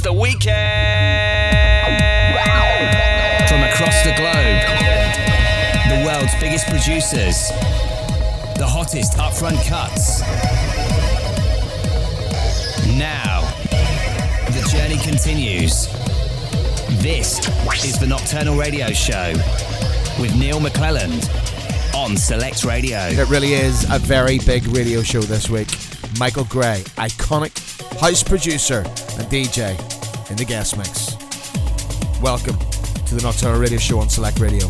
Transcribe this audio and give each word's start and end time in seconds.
It's 0.00 0.06
the 0.06 0.14
weekend! 0.14 0.48
From 3.50 3.60
across 3.60 4.02
the 4.02 4.14
globe, 4.16 4.62
the 5.90 6.06
world's 6.06 6.34
biggest 6.40 6.66
producers, 6.68 7.50
the 8.56 8.66
hottest 8.66 9.18
upfront 9.18 9.62
cuts. 9.68 10.22
Now, 12.96 13.42
the 14.46 14.66
journey 14.72 14.96
continues. 15.04 15.86
This 17.02 17.46
is 17.84 17.98
the 17.98 18.06
Nocturnal 18.06 18.56
Radio 18.56 18.92
Show 18.92 19.34
with 20.18 20.34
Neil 20.34 20.60
McClelland 20.60 21.28
on 21.94 22.16
Select 22.16 22.64
Radio. 22.64 23.00
It 23.08 23.28
really 23.28 23.52
is 23.52 23.84
a 23.90 23.98
very 23.98 24.38
big 24.38 24.66
radio 24.68 25.02
show 25.02 25.20
this 25.20 25.50
week. 25.50 25.68
Michael 26.18 26.44
Gray, 26.44 26.84
iconic 26.96 27.70
house 28.00 28.22
producer 28.22 28.78
and 28.78 29.28
DJ 29.28 29.89
in 30.30 30.36
the 30.36 30.44
guest 30.44 30.76
mix. 30.76 31.16
Welcome 32.22 32.56
to 33.06 33.14
the 33.14 33.20
Nocturnal 33.22 33.60
Radio 33.60 33.78
Show 33.78 33.98
on 33.98 34.08
Select 34.08 34.38
Radio. 34.38 34.68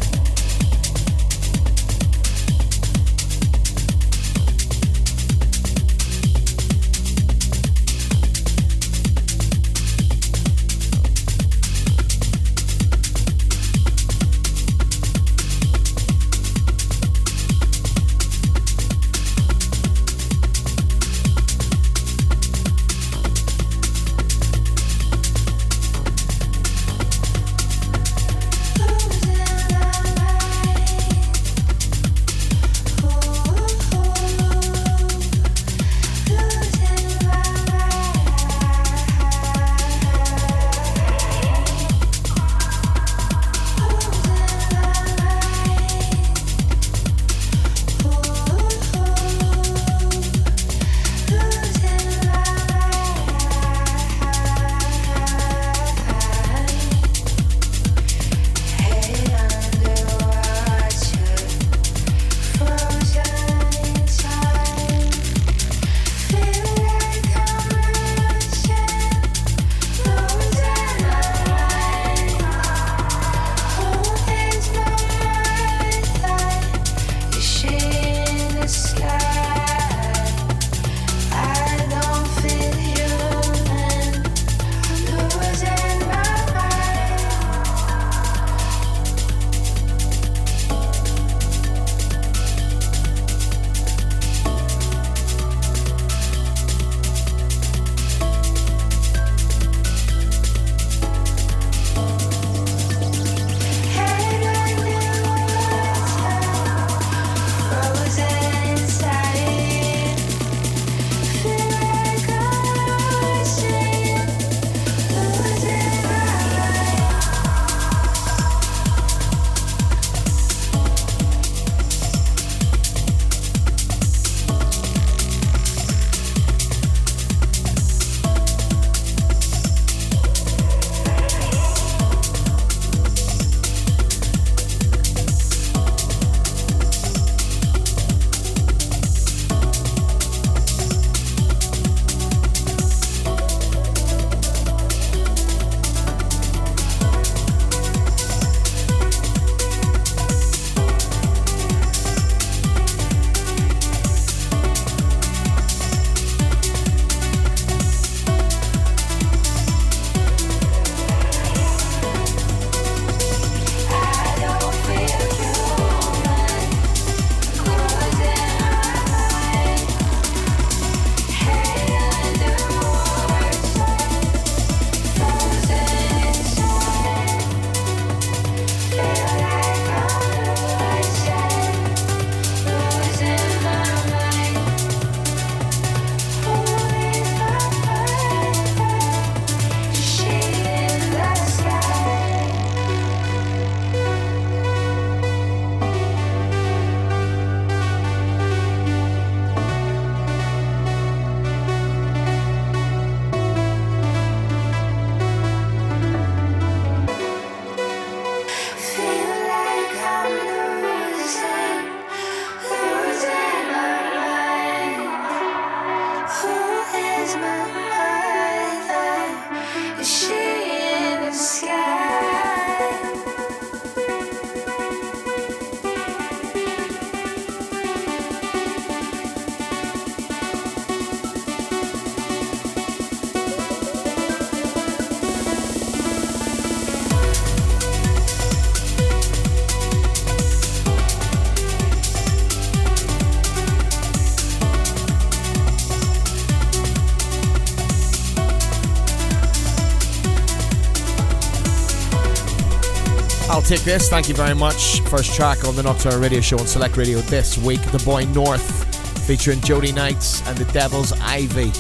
Take 253.70 253.82
this. 253.82 254.08
Thank 254.08 254.28
you 254.28 254.34
very 254.34 254.56
much. 254.56 255.00
First 255.02 255.32
track 255.32 255.64
on 255.64 255.76
the 255.76 255.84
Nocturnal 255.84 256.19
Radio 256.19 256.40
Show 256.40 256.58
on 256.58 256.67
Select 256.67 256.96
Radio 256.96 257.19
this 257.20 257.56
week. 257.56 257.81
The 257.93 258.02
Boy 258.05 258.25
North 258.25 259.25
featuring 259.25 259.61
Jody 259.61 259.93
Knights 259.93 260.44
and 260.49 260.58
the 260.58 260.64
Devil's 260.72 261.12
Ivy 261.20 261.70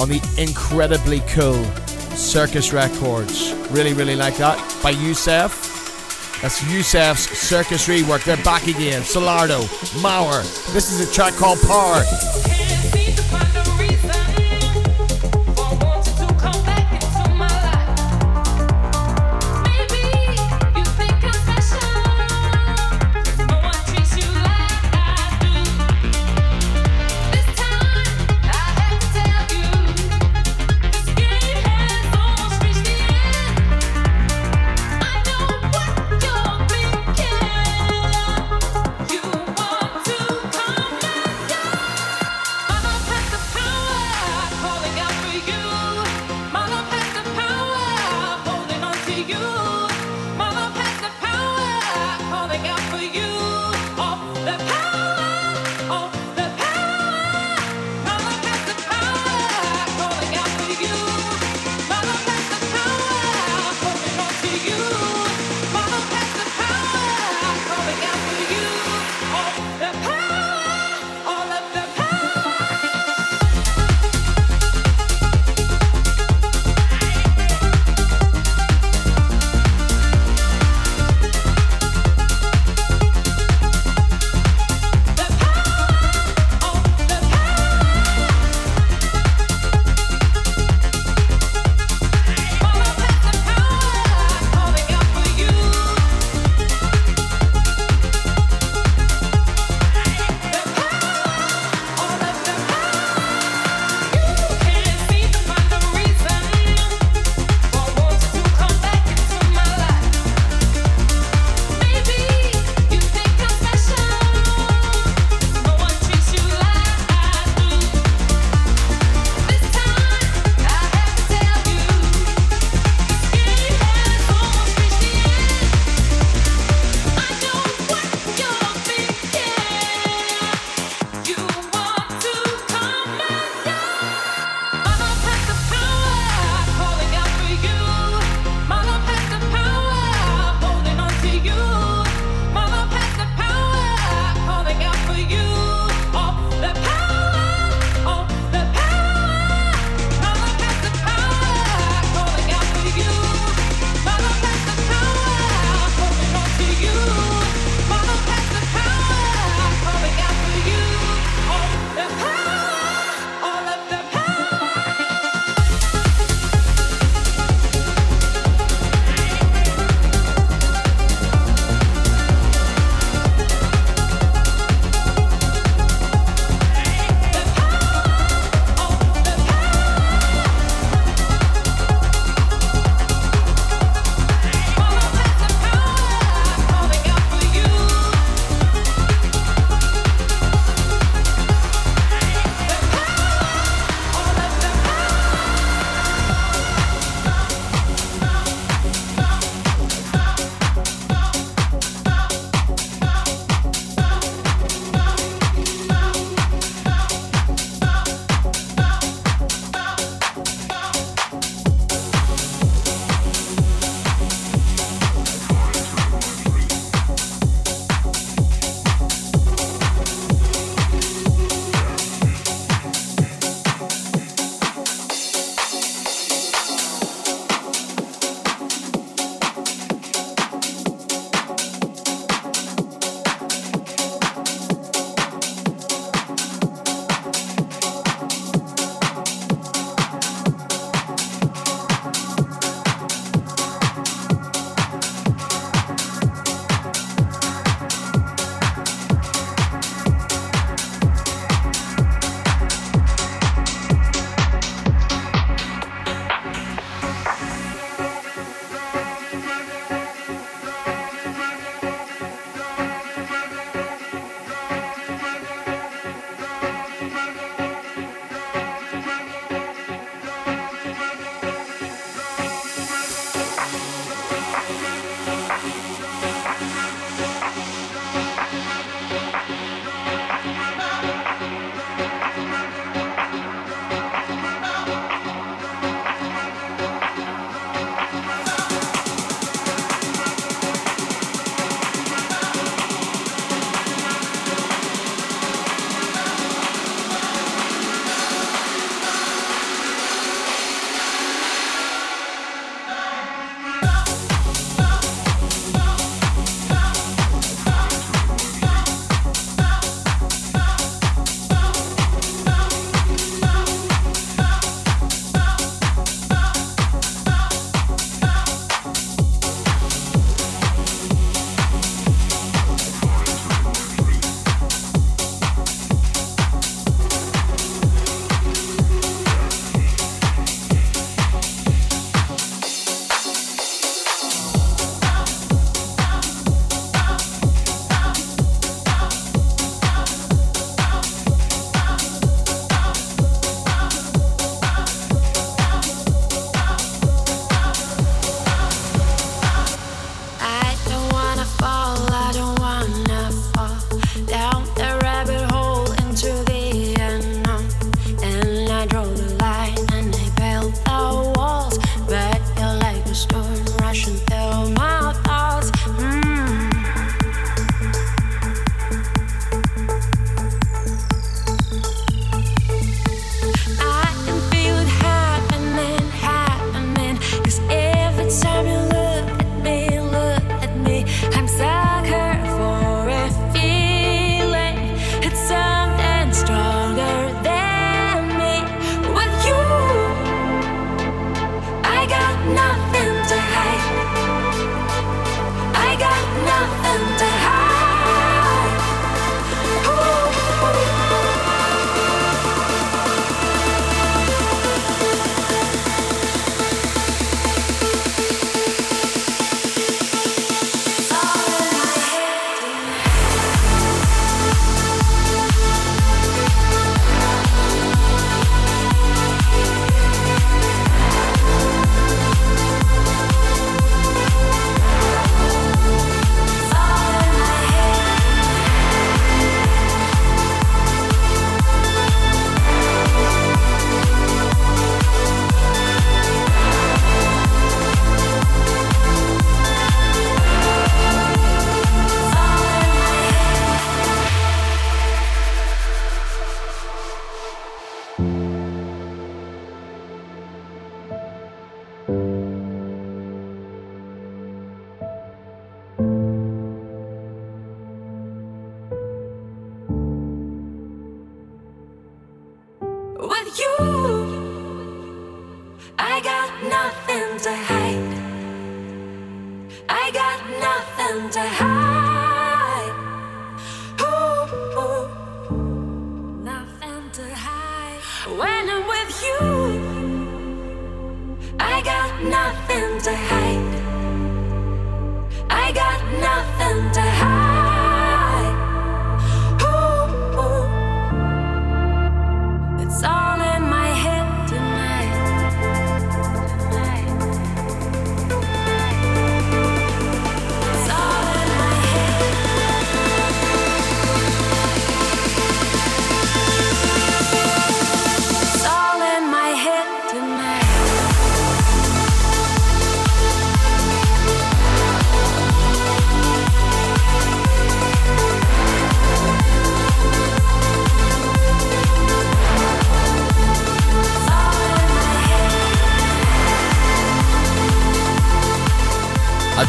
on 0.00 0.08
the 0.08 0.22
incredibly 0.38 1.18
cool 1.26 1.64
Circus 2.14 2.72
Records. 2.72 3.52
Really, 3.72 3.94
really 3.94 4.14
like 4.14 4.36
that. 4.36 4.56
By 4.80 4.90
Yusef. 4.90 5.50
That's 6.40 6.62
Yusef's 6.72 7.36
Circus 7.36 7.88
rework. 7.88 8.22
They're 8.22 8.36
back 8.44 8.68
again. 8.68 9.02
Solardo, 9.02 9.66
Maur. 10.00 10.42
This 10.72 10.92
is 10.92 11.00
a 11.10 11.12
track 11.12 11.34
called 11.34 11.58
Power. 11.62 12.04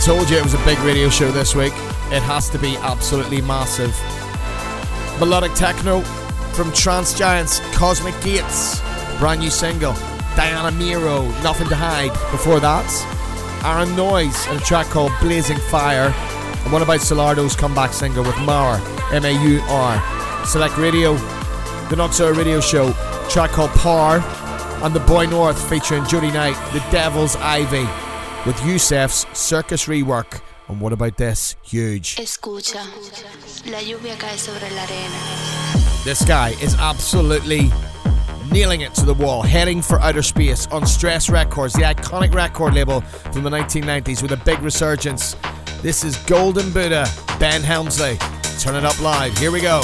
Told 0.05 0.29
you 0.29 0.35
it 0.35 0.43
was 0.43 0.53
a 0.53 0.65
big 0.65 0.77
radio 0.79 1.07
show 1.07 1.31
this 1.31 1.55
week. 1.55 1.71
It 2.11 2.21
has 2.23 2.49
to 2.49 2.59
be 2.59 2.75
absolutely 2.77 3.41
massive. 3.41 3.97
Melodic 5.17 5.53
techno 5.53 6.01
from 6.51 6.73
trance 6.73 7.17
giants 7.17 7.61
Cosmic 7.73 8.13
Gates, 8.21 8.81
brand 9.17 9.39
new 9.39 9.49
single. 9.49 9.93
Diana 10.35 10.71
Miro, 10.71 11.23
Nothing 11.41 11.69
to 11.69 11.75
Hide. 11.75 12.11
Before 12.31 12.59
that, 12.59 12.83
Aaron 13.63 13.95
Noise 13.95 14.45
and 14.47 14.59
a 14.59 14.63
track 14.65 14.87
called 14.87 15.13
Blazing 15.21 15.57
Fire. 15.57 16.13
And 16.63 16.73
what 16.73 16.81
about 16.81 16.99
Solardo's 16.99 17.55
comeback 17.55 17.93
single 17.93 18.25
with 18.25 18.37
Maur, 18.39 18.81
M 19.13 19.23
A 19.23 19.31
U 19.31 19.61
R. 19.69 20.45
Select 20.45 20.77
Radio, 20.77 21.15
the 21.87 21.95
Nocturne 21.95 22.35
Radio 22.35 22.59
Show, 22.59 22.91
track 23.29 23.51
called 23.51 23.71
Par, 23.71 24.19
And 24.83 24.93
The 24.93 24.99
Boy 24.99 25.27
North 25.27 25.69
featuring 25.69 26.05
Judy 26.07 26.29
Knight, 26.29 26.57
The 26.73 26.85
Devil's 26.91 27.37
Ivy 27.37 27.87
with 28.45 28.55
Yusef's 28.57 29.25
Circus 29.37 29.85
rework. 29.85 30.41
And 30.67 30.79
what 30.79 30.93
about 30.93 31.17
this? 31.17 31.55
Huge. 31.61 32.17
Escucha, 32.17 32.83
la 33.69 33.79
lluvia 33.79 34.17
cae 34.17 34.37
sobre 34.37 34.69
la 34.75 34.83
arena. 34.83 36.03
This 36.03 36.23
guy 36.25 36.49
is 36.61 36.75
absolutely 36.75 37.71
nailing 38.51 38.81
it 38.81 38.93
to 38.95 39.05
the 39.05 39.13
wall, 39.13 39.41
heading 39.41 39.81
for 39.81 39.99
outer 39.99 40.21
space 40.21 40.67
on 40.67 40.85
Stress 40.85 41.29
Records, 41.29 41.73
the 41.73 41.81
iconic 41.81 42.33
record 42.33 42.73
label 42.73 43.01
from 43.01 43.43
the 43.43 43.49
1990s 43.49 44.21
with 44.21 44.31
a 44.31 44.37
big 44.37 44.59
resurgence. 44.61 45.35
This 45.81 46.03
is 46.03 46.17
Golden 46.25 46.71
Buddha, 46.71 47.07
Ben 47.39 47.61
Hemsley. 47.61 48.17
Turn 48.61 48.75
it 48.75 48.85
up 48.85 48.99
live. 49.01 49.37
Here 49.37 49.51
we 49.51 49.61
go. 49.61 49.81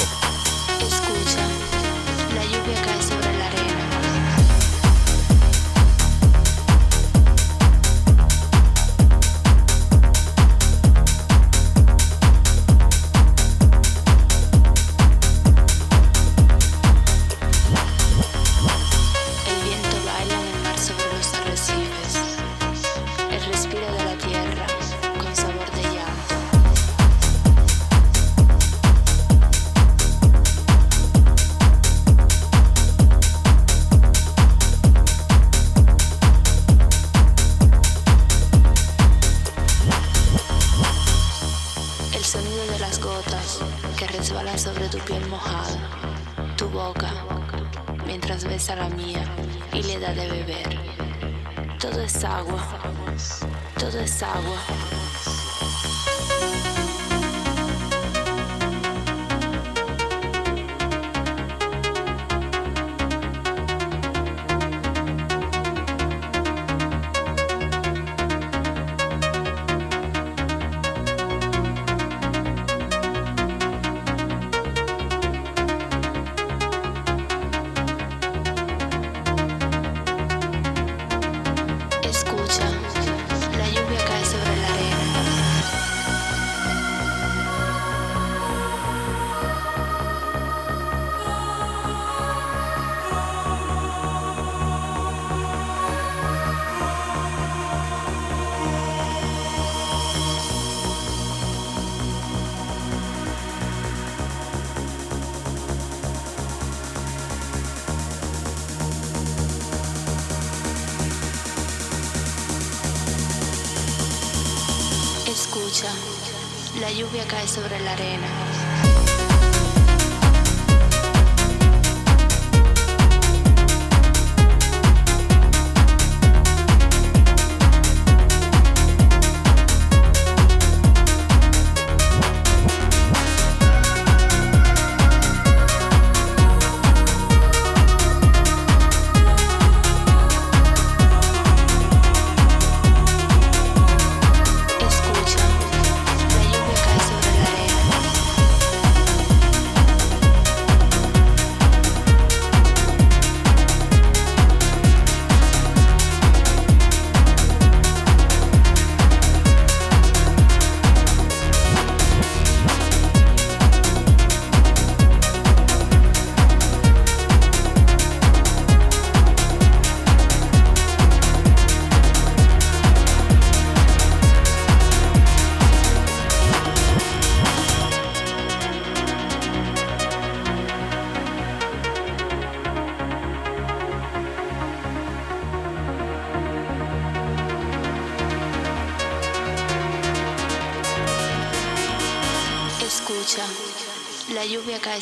Lluvia 116.92 117.26
cae 117.26 117.46
sobre 117.46 117.78
la 117.80 117.92
arena. 117.92 118.29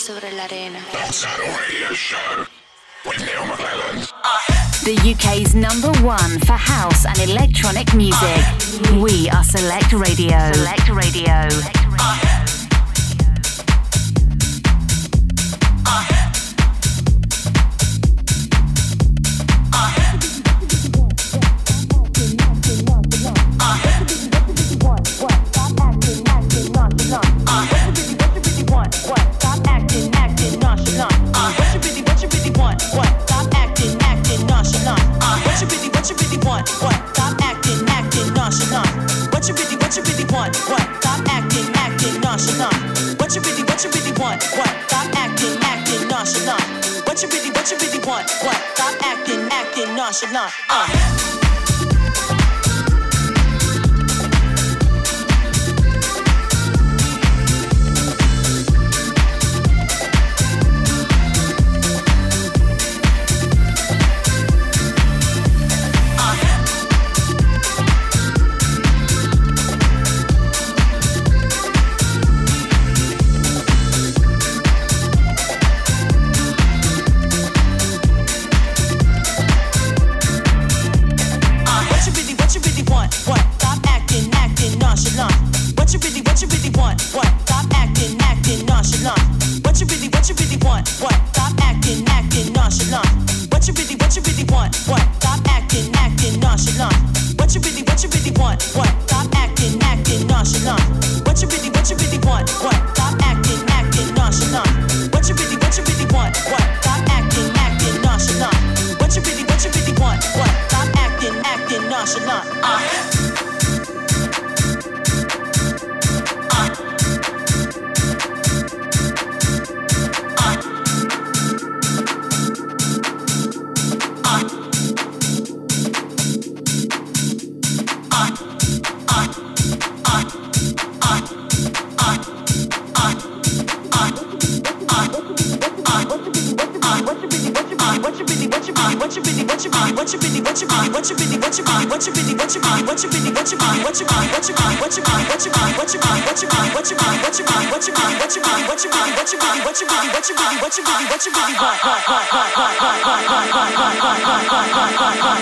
Sobre 0.09 0.33
la 0.33 0.44
arena. 0.44 0.79
The 4.85 4.97
UK's 5.12 5.55
number 5.55 5.92
one 6.03 6.38
for 6.47 6.55
house 6.55 7.05
and 7.05 7.18
electronic 7.18 7.92
music. 7.92 8.40
We 9.03 9.29
are 9.29 9.44
Select 9.44 9.92
Radio. 9.92 10.38
Select 10.55 10.88
Radio. 10.88 11.78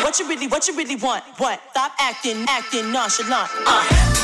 What 0.03 0.19
you 0.19 0.29
really 0.29 0.47
what 0.47 0.67
you 0.67 0.75
really 0.77 0.97
want. 0.97 1.23
What? 1.37 1.61
Stop 1.73 1.93
acting, 1.99 2.47
acting 2.49 2.91
nonchalant. 2.91 3.51
Uh. 3.67 4.16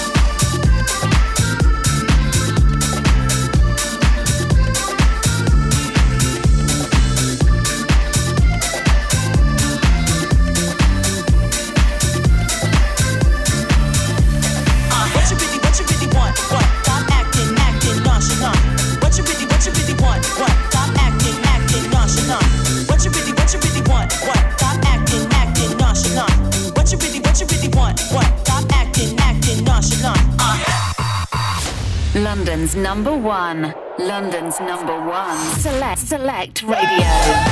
London's 32.74 33.04
number 33.04 33.14
one. 33.14 33.74
London's 33.98 34.58
number 34.60 34.98
one. 34.98 35.36
Select, 35.60 35.98
select 35.98 36.62
radio. 36.62 37.51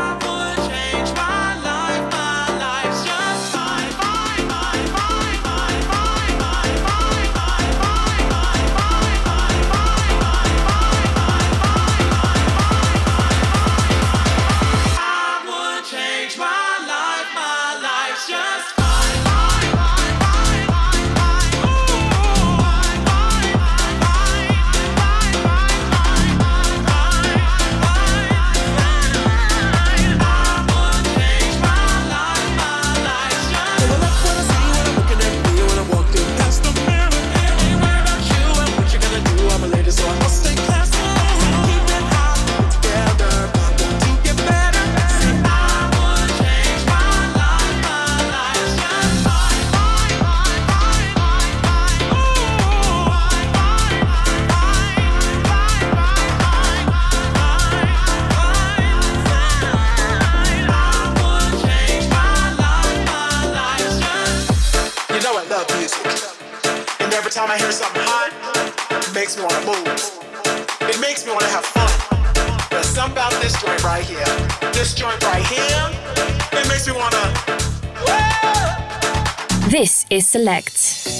is 80.11 80.27
Select. 80.27 81.10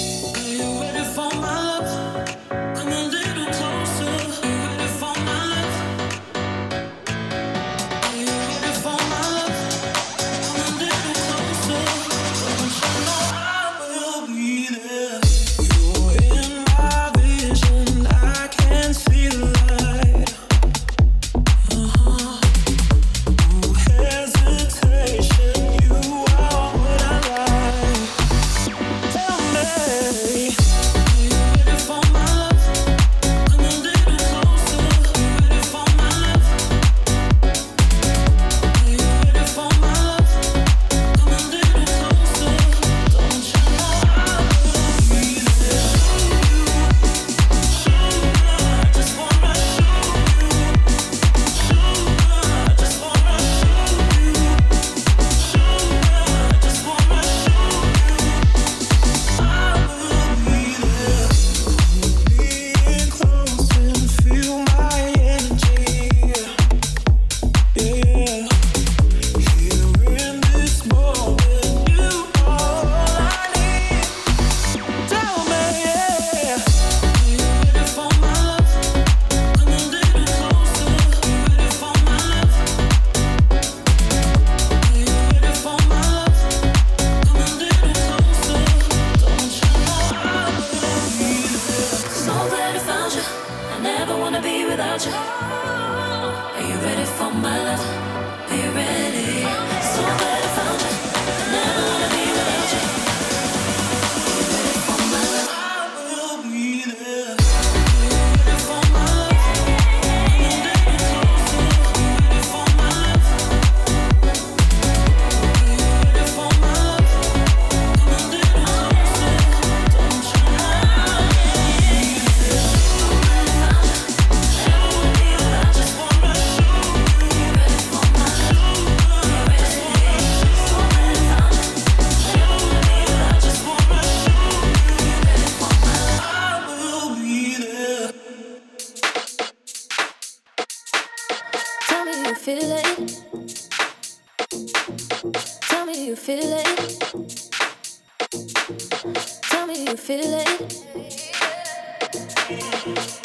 feel 150.20 150.34
it? 150.34 150.46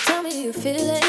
Tell 0.06 0.24
me, 0.24 0.32
do 0.32 0.38
you 0.38 0.54
feel 0.54 0.90
it? 0.92 1.07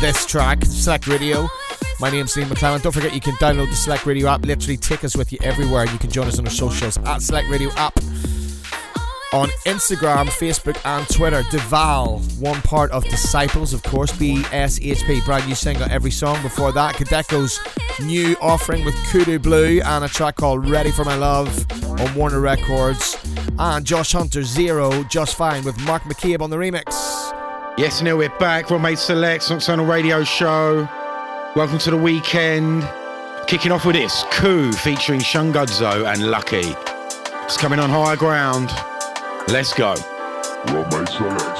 This 0.00 0.24
track, 0.24 0.64
Select 0.64 1.06
Radio. 1.06 1.46
My 2.00 2.10
name's 2.10 2.34
Liam 2.34 2.48
McClellan. 2.48 2.80
Don't 2.80 2.92
forget 2.92 3.14
you 3.14 3.20
can 3.20 3.34
download 3.34 3.68
the 3.68 3.76
Select 3.76 4.06
Radio 4.06 4.28
app. 4.28 4.46
Literally 4.46 4.78
take 4.78 5.04
us 5.04 5.14
with 5.14 5.30
you 5.30 5.38
everywhere. 5.42 5.84
You 5.84 5.98
can 5.98 6.10
join 6.10 6.26
us 6.26 6.38
on 6.38 6.46
our 6.46 6.50
socials 6.50 6.96
at 7.04 7.20
Select 7.20 7.50
Radio 7.50 7.68
app 7.72 7.94
on 9.34 9.48
Instagram, 9.66 10.26
Facebook, 10.28 10.80
and 10.86 11.06
Twitter. 11.08 11.42
Duvall, 11.50 12.20
one 12.38 12.62
part 12.62 12.90
of 12.92 13.04
Disciples, 13.04 13.74
of 13.74 13.82
course, 13.82 14.10
BSHP, 14.12 15.22
brand 15.26 15.46
new 15.46 15.54
single 15.54 15.86
every 15.90 16.10
song. 16.10 16.40
Before 16.42 16.72
that, 16.72 16.94
Kadeko's 16.94 17.60
new 18.02 18.36
offering 18.40 18.86
with 18.86 18.94
Kudu 19.10 19.38
Blue 19.38 19.82
and 19.84 20.04
a 20.04 20.08
track 20.08 20.36
called 20.36 20.66
Ready 20.66 20.92
for 20.92 21.04
My 21.04 21.16
Love 21.16 21.66
on 22.00 22.14
Warner 22.14 22.40
Records. 22.40 23.18
And 23.58 23.84
Josh 23.84 24.12
Hunter 24.12 24.44
Zero, 24.44 25.04
Just 25.04 25.36
Fine 25.36 25.64
with 25.64 25.78
Mark 25.82 26.04
McCabe 26.04 26.40
on 26.40 26.48
the 26.48 26.56
remix. 26.56 26.89
Yes, 27.80 28.02
Neil, 28.02 28.18
we're 28.18 28.28
back. 28.28 28.68
Rob 28.68 28.94
Selects, 28.94 29.48
Nocturnal 29.48 29.86
Radio 29.86 30.22
Show. 30.22 30.86
Welcome 31.56 31.78
to 31.78 31.90
the 31.90 31.96
weekend. 31.96 32.86
Kicking 33.46 33.72
off 33.72 33.86
with 33.86 33.96
this, 33.96 34.22
Coup 34.32 34.70
featuring 34.70 35.20
Shungudzo 35.20 36.06
and 36.12 36.30
Lucky. 36.30 36.76
It's 37.44 37.56
coming 37.56 37.78
on 37.78 37.88
higher 37.88 38.16
ground. 38.16 38.68
Let's 39.48 39.72
go. 39.72 39.94
Rob 40.66 41.08
Selects. 41.08 41.59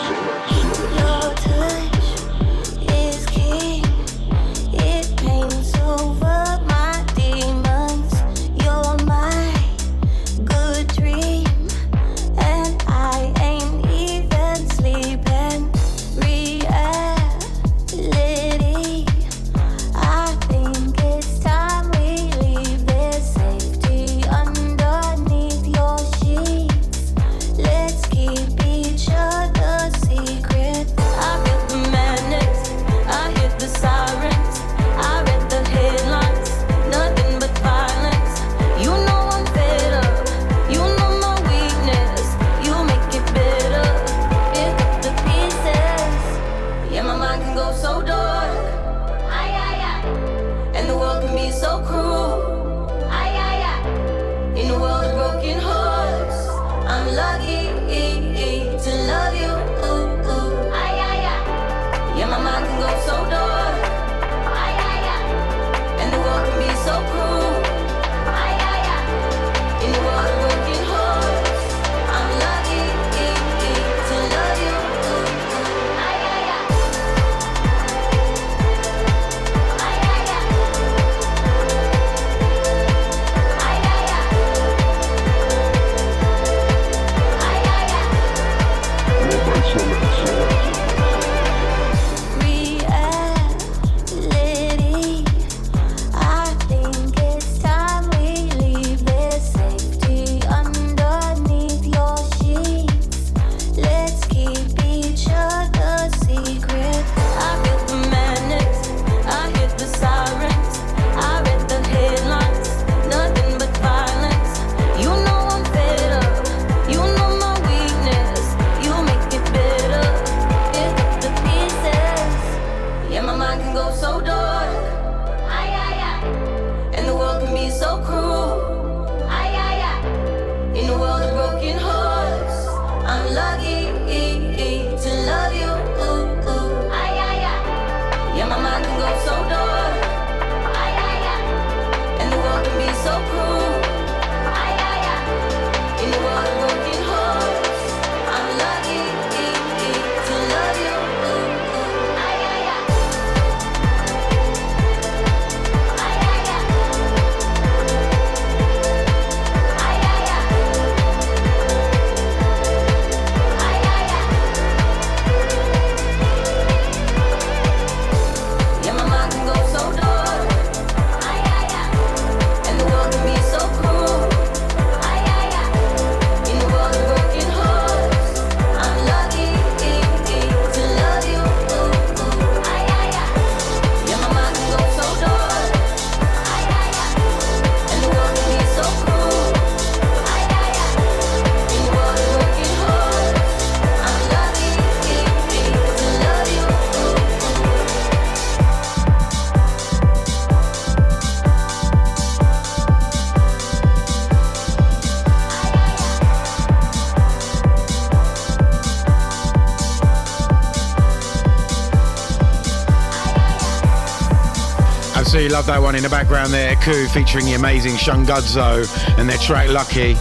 Love 215.51 215.67
that 215.67 215.83
one 215.83 215.97
in 215.97 216.03
the 216.05 216.09
background 216.09 216.53
there. 216.53 216.77
Coup 216.77 217.09
featuring 217.09 217.45
the 217.45 217.55
amazing 217.55 217.95
Shungudzo 217.95 218.87
and 219.19 219.29
their 219.29 219.37
track 219.39 219.69
Lucky. 219.69 220.15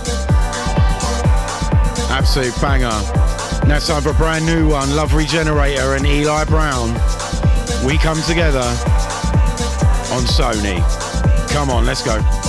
Absolute 2.09 2.59
banger. 2.59 2.89
Now 3.67 3.77
it's 3.77 3.87
time 3.87 4.01
for 4.01 4.09
a 4.09 4.13
brand 4.15 4.45
new 4.47 4.67
one. 4.67 4.95
Love 4.95 5.13
Regenerator 5.13 5.93
and 5.93 6.05
Eli 6.07 6.45
Brown. 6.45 6.93
We 7.85 7.99
come 7.99 8.19
together 8.23 8.65
on 10.11 10.23
Sony. 10.23 10.79
Come 11.51 11.69
on, 11.69 11.85
let's 11.85 12.03
go. 12.03 12.48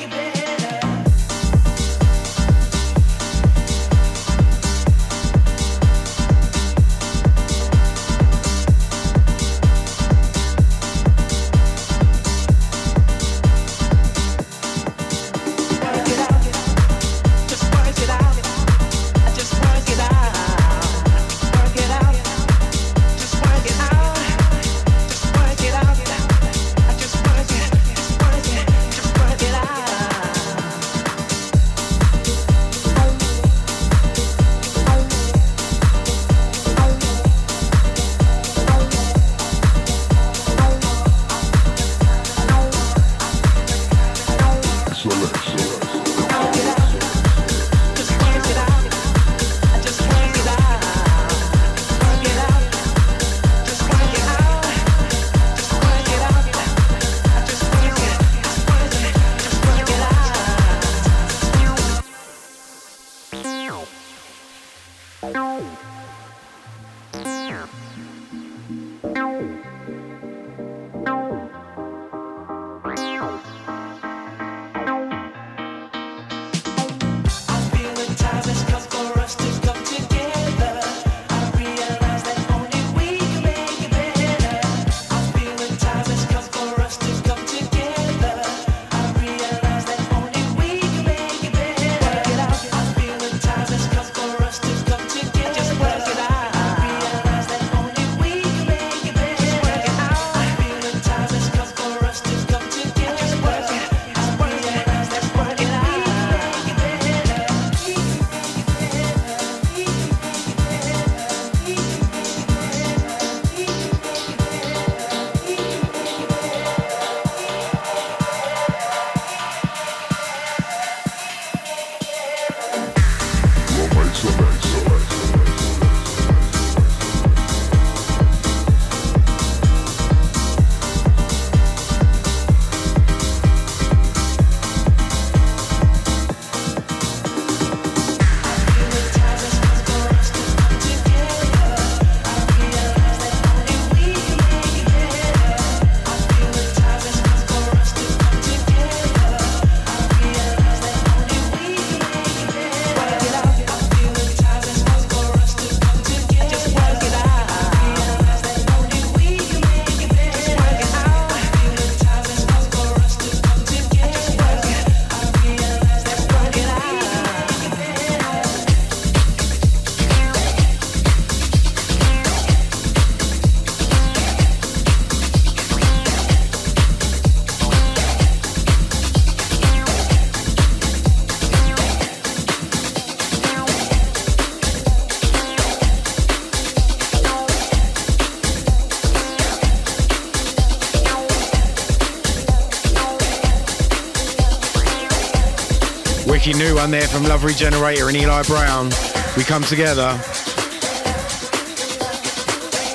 new 196.49 196.75
one 196.75 196.89
there 196.89 197.07
from 197.07 197.23
Love 197.23 197.43
Regenerator 197.43 198.07
and 198.07 198.17
Eli 198.17 198.41
Brown. 198.43 198.89
We 199.37 199.43
come 199.43 199.61
together. 199.63 200.19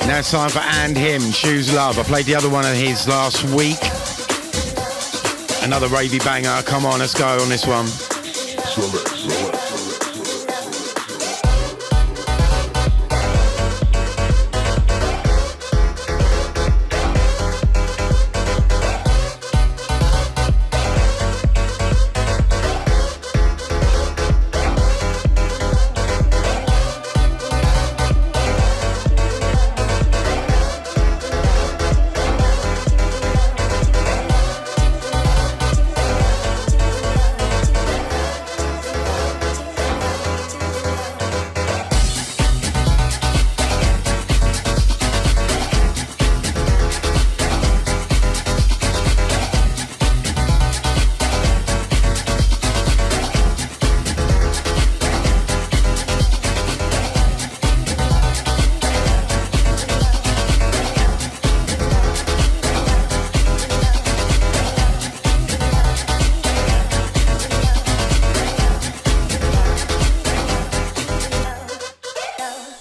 Now 0.06 0.18
it's 0.18 0.32
time 0.32 0.50
for 0.50 0.58
And 0.58 0.96
Him, 0.96 1.20
Choose 1.30 1.72
Love. 1.72 1.98
I 1.98 2.02
played 2.02 2.26
the 2.26 2.34
other 2.34 2.50
one 2.50 2.66
of 2.66 2.74
his 2.76 3.06
last 3.06 3.44
week. 3.54 3.78
Another 5.62 5.86
ravey 5.86 6.22
banger. 6.24 6.60
Come 6.64 6.84
on, 6.84 6.98
let's 6.98 7.14
go 7.14 7.26
on 7.26 7.48
this 7.48 7.66
one. 7.66 7.86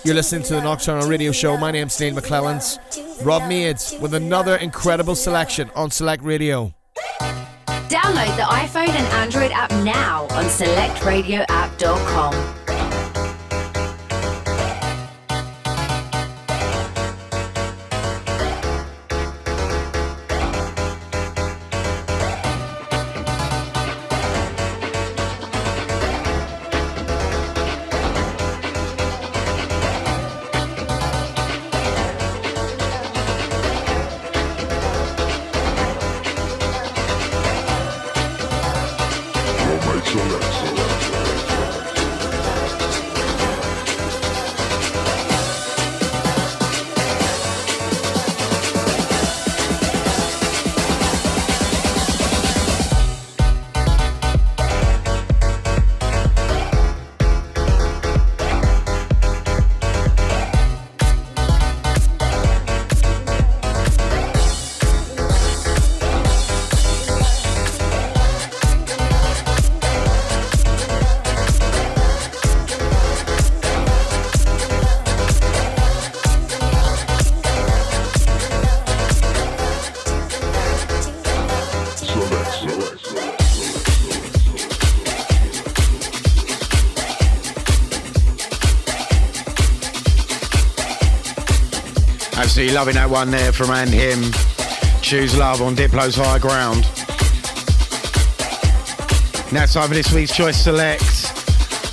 You're 0.06 0.14
listening 0.14 0.44
to 0.44 0.54
the 0.54 0.62
Nocturnal 0.62 1.10
Radio 1.10 1.32
Show. 1.32 1.58
My 1.58 1.72
name's 1.72 2.00
Neil 2.00 2.14
McClelland. 2.14 3.26
Rob 3.26 3.50
Maids 3.50 3.96
with 4.00 4.14
another 4.14 4.58
incredible 4.58 5.16
selection 5.16 5.72
on 5.76 5.90
Select 5.90 6.22
Radio. 6.22 6.76
Download 7.90 8.36
the 8.36 8.44
iPhone 8.44 8.90
and 8.90 9.08
Android 9.16 9.52
app 9.52 9.72
now 9.84 10.28
on 10.30 10.46
selectradioapp.com. 10.46 12.55
Absolutely 92.66 92.80
loving 92.80 92.96
that 92.96 93.10
one 93.12 93.30
there 93.30 93.52
from 93.52 93.70
and 93.70 93.92
him. 93.92 94.32
Choose 95.04 95.38
love 95.38 95.62
on 95.62 95.76
Diplo's 95.76 96.16
High 96.16 96.40
Ground. 96.40 96.82
Now 99.52 99.68
time 99.68 99.88
for 99.88 99.94
this 99.94 100.12
week's 100.12 100.36
Choice 100.36 100.58
Select. 100.58 101.04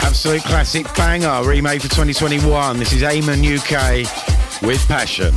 Absolute 0.00 0.42
classic 0.44 0.86
banger, 0.94 1.46
remade 1.46 1.82
for 1.82 1.88
2021. 1.88 2.78
This 2.78 2.94
is 2.94 3.02
Amen 3.02 3.40
UK 3.44 4.06
with 4.62 4.82
Passion. 4.88 5.34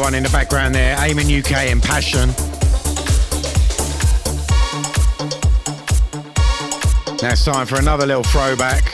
One 0.00 0.14
in 0.14 0.22
the 0.22 0.30
background 0.30 0.74
there. 0.74 0.96
Amen 0.98 1.26
UK 1.26 1.52
and 1.70 1.82
Passion. 1.82 2.30
Now 7.20 7.32
it's 7.32 7.44
time 7.44 7.66
for 7.66 7.76
another 7.76 8.06
little 8.06 8.22
throwback. 8.22 8.92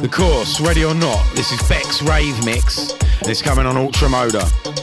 The 0.00 0.08
course, 0.10 0.60
ready 0.60 0.84
or 0.84 0.94
not, 0.94 1.22
this 1.34 1.52
is 1.52 1.60
Beck's 1.68 2.00
Rave 2.00 2.42
Mix. 2.44 2.92
And 3.20 3.28
it's 3.28 3.42
coming 3.42 3.66
on 3.66 3.74
Ultramoda. 3.74 4.77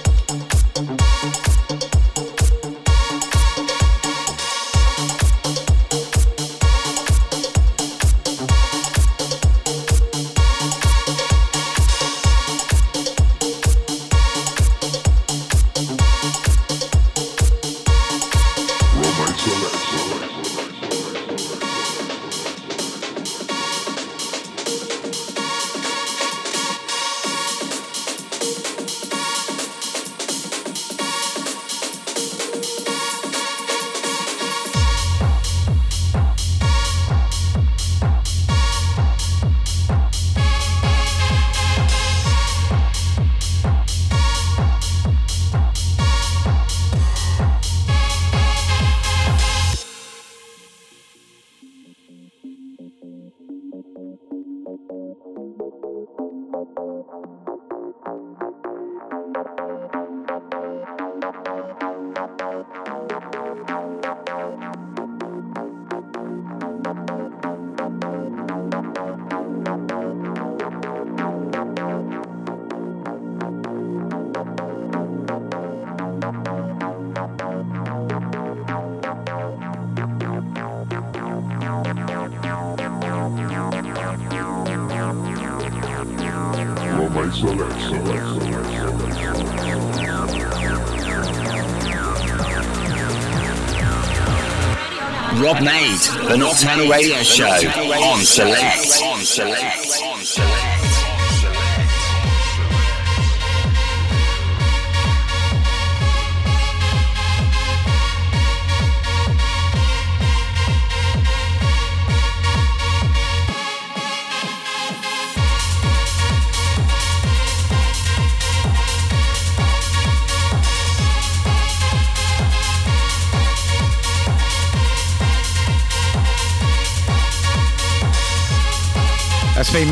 Nocturnal 96.56 96.88
Radio 96.90 97.22
Show 97.22 97.44
on 97.48 98.24
Select. 98.24 99.02
On 99.04 99.20
Select. 99.26 99.65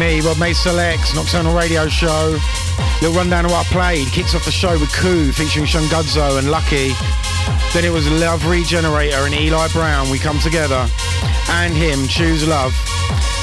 Me, 0.03 0.19
Rob 0.19 0.37
May 0.37 0.51
Selects, 0.51 1.15
Nocturnal 1.15 1.55
Radio 1.55 1.87
Show. 1.87 2.37
Little 3.01 3.15
rundown 3.15 3.45
of 3.45 3.51
what 3.51 3.65
I 3.65 3.69
played. 3.69 4.07
Kicks 4.09 4.35
off 4.35 4.43
the 4.43 4.51
show 4.51 4.77
with 4.77 4.91
Coup 4.91 5.31
featuring 5.31 5.65
Shungudzo 5.65 6.37
and 6.37 6.51
Lucky. 6.51 6.91
Then 7.71 7.85
it 7.85 7.91
was 7.91 8.09
Love 8.19 8.45
Regenerator 8.45 9.25
and 9.25 9.33
Eli 9.33 9.69
Brown. 9.69 10.09
We 10.09 10.19
come 10.19 10.39
together. 10.39 10.89
And 11.51 11.73
him, 11.73 12.07
Choose 12.09 12.45
Love. 12.45 12.73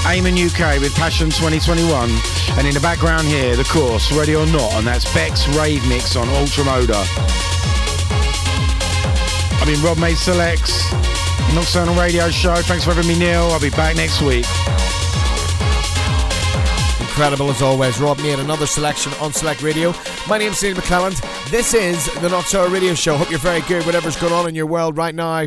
Amen 0.07 0.37
UK 0.37 0.81
with 0.81 0.95
Passion 0.97 1.31
2021. 1.31 2.11
And 2.59 2.67
in 2.67 2.75
the 2.75 2.81
background 2.81 3.27
here, 3.27 3.57
the 3.57 3.65
course, 3.65 4.13
Ready 4.13 4.37
or 4.37 4.47
Not, 4.47 4.75
and 4.75 4.87
that's 4.87 5.11
Beck's 5.15 5.49
Rave 5.57 5.87
Mix 5.89 6.15
on 6.15 6.27
Ultramoda. 6.27 7.01
I've 9.61 9.67
been 9.67 9.81
Rob 9.83 9.97
May 9.97 10.15
Selects, 10.15 10.93
Nocturnal 11.55 11.95
Radio 11.95 12.29
Show. 12.29 12.57
Thanks 12.57 12.85
for 12.85 12.93
having 12.93 13.09
me, 13.09 13.19
Neil. 13.19 13.45
I'll 13.45 13.61
be 13.61 13.71
back 13.71 13.97
next 13.97 14.21
week 14.21 14.45
incredible 17.21 17.51
as 17.51 17.61
always. 17.61 18.01
Rob 18.01 18.19
made 18.21 18.39
another 18.39 18.65
selection 18.65 19.13
on 19.21 19.31
Select 19.31 19.61
Radio. 19.61 19.93
My 20.27 20.39
name's 20.39 20.63
Neil 20.63 20.75
McClelland. 20.75 21.21
This 21.51 21.75
is 21.75 22.11
the 22.23 22.31
Nocturnal 22.31 22.71
Radio 22.71 22.95
Show. 22.95 23.15
Hope 23.15 23.29
you're 23.29 23.39
very 23.39 23.61
good, 23.69 23.85
whatever's 23.85 24.17
going 24.17 24.33
on 24.33 24.49
in 24.49 24.55
your 24.55 24.65
world 24.65 24.97
right 24.97 25.15
now. 25.15 25.45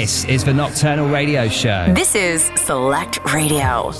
This 0.00 0.24
is 0.24 0.44
the 0.44 0.54
Nocturnal 0.54 1.10
Radio 1.10 1.46
Show. 1.48 1.92
This 1.92 2.14
is 2.14 2.50
Select 2.56 3.22
Radio. 3.34 3.90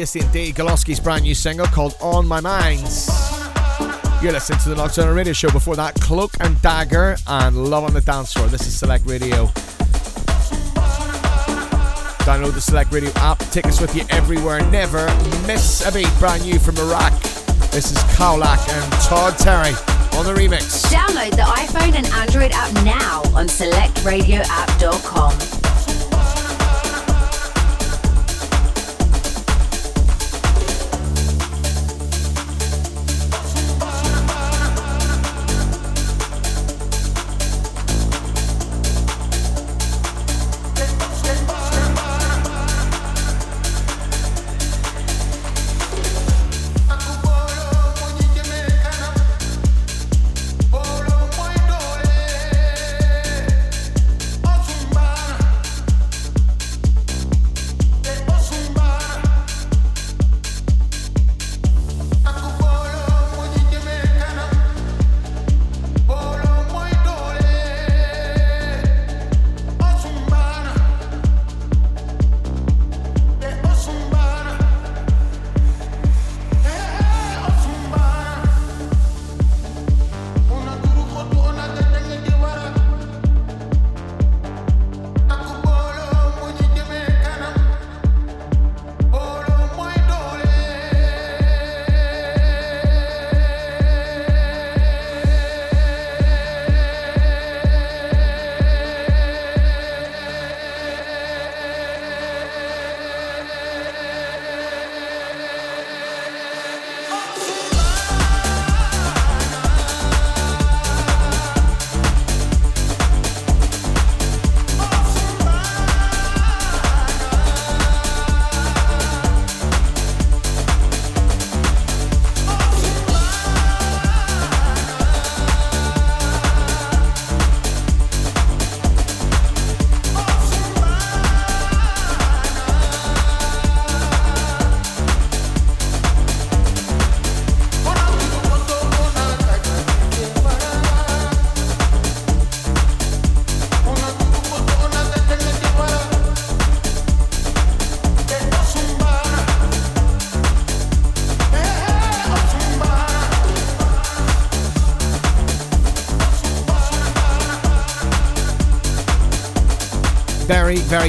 Tasty 0.00 0.20
indeed. 0.20 0.54
Goloski's 0.54 1.00
brand 1.00 1.22
new 1.22 1.34
single 1.34 1.64
called 1.68 1.96
On 2.02 2.26
My 2.26 2.38
Minds. 2.38 3.08
You're 4.22 4.32
listening 4.32 4.58
to 4.58 4.68
the 4.68 4.74
Nocturnal 4.74 5.14
Radio 5.14 5.32
Show. 5.32 5.50
Before 5.50 5.74
that, 5.76 5.94
Cloak 6.02 6.32
and 6.40 6.60
Dagger 6.60 7.16
and 7.26 7.70
Love 7.70 7.84
on 7.84 7.94
the 7.94 8.02
Dance 8.02 8.34
Floor. 8.34 8.46
This 8.48 8.66
is 8.66 8.78
Select 8.78 9.06
Radio. 9.06 9.46
Download 12.26 12.52
the 12.52 12.60
Select 12.60 12.92
Radio 12.92 13.10
app. 13.16 13.38
Take 13.50 13.64
us 13.64 13.80
with 13.80 13.96
you 13.96 14.04
everywhere. 14.10 14.60
Never 14.70 15.06
miss 15.46 15.82
a 15.86 15.90
beat. 15.90 16.10
Brand 16.18 16.44
new 16.44 16.58
from 16.58 16.76
Iraq. 16.76 17.14
This 17.70 17.90
is 17.90 17.96
Kaulak 18.18 18.68
and 18.68 18.92
Todd 19.02 19.38
Terry 19.38 19.72
on 20.18 20.26
the 20.26 20.34
remix. 20.38 20.84
Download 20.92 21.30
the 21.30 21.42
iPhone 21.42 21.94
and 21.94 22.06
Android 22.08 22.52
app 22.52 22.70
now 22.84 23.22
on 23.34 23.46
selectradioapp.com. 23.46 25.45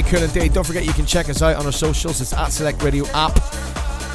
very 0.06 0.22
indeed. 0.22 0.52
Don't 0.52 0.66
forget 0.66 0.84
you 0.84 0.92
can 0.92 1.06
check 1.06 1.28
us 1.28 1.42
out 1.42 1.56
on 1.56 1.66
our 1.66 1.72
socials. 1.72 2.20
It's 2.20 2.32
at 2.32 2.48
Select 2.48 2.82
Radio 2.82 3.04
app 3.08 3.34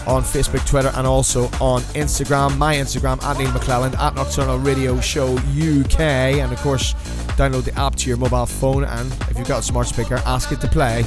on 0.07 0.21
Facebook, 0.21 0.65
Twitter, 0.67 0.91
and 0.95 1.07
also 1.07 1.45
on 1.59 1.81
Instagram. 1.93 2.57
My 2.57 2.75
Instagram 2.75 3.21
at 3.23 3.37
Neil 3.37 3.49
McClelland 3.49 3.97
at 3.97 4.15
Nocturnal 4.15 4.59
Radio 4.59 4.99
Show 5.01 5.35
UK, 5.35 5.99
and 5.99 6.51
of 6.53 6.59
course, 6.59 6.93
download 7.35 7.65
the 7.65 7.77
app 7.77 7.95
to 7.95 8.07
your 8.07 8.17
mobile 8.17 8.45
phone. 8.45 8.83
And 8.83 9.11
if 9.29 9.37
you've 9.37 9.47
got 9.47 9.59
a 9.59 9.63
smart 9.63 9.87
speaker, 9.87 10.21
ask 10.25 10.51
it 10.51 10.61
to 10.61 10.67
play. 10.67 11.03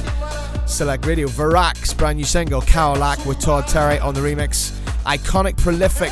Select 0.65 1.05
Radio, 1.05 1.27
Varax, 1.27 1.97
brand 1.97 2.17
new 2.17 2.25
single, 2.25 2.61
Cadillac 2.61 3.25
with 3.25 3.39
Todd 3.39 3.67
Terry 3.67 3.99
on 3.99 4.13
the 4.13 4.21
remix. 4.21 4.71
Iconic, 5.05 5.57
prolific, 5.57 6.11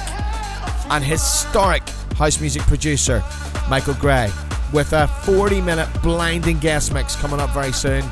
and 0.92 1.04
historic 1.04 1.88
house 2.18 2.40
music 2.40 2.62
producer 2.64 3.22
Michael 3.70 3.96
Gray 3.96 4.32
with 4.74 4.94
a 4.94 5.08
40 5.08 5.62
minute 5.62 5.90
blinding 6.02 6.60
guest 6.60 6.94
mix 6.94 7.16
coming 7.16 7.40
up 7.40 7.50
very 7.52 7.74
soon. 7.74 8.04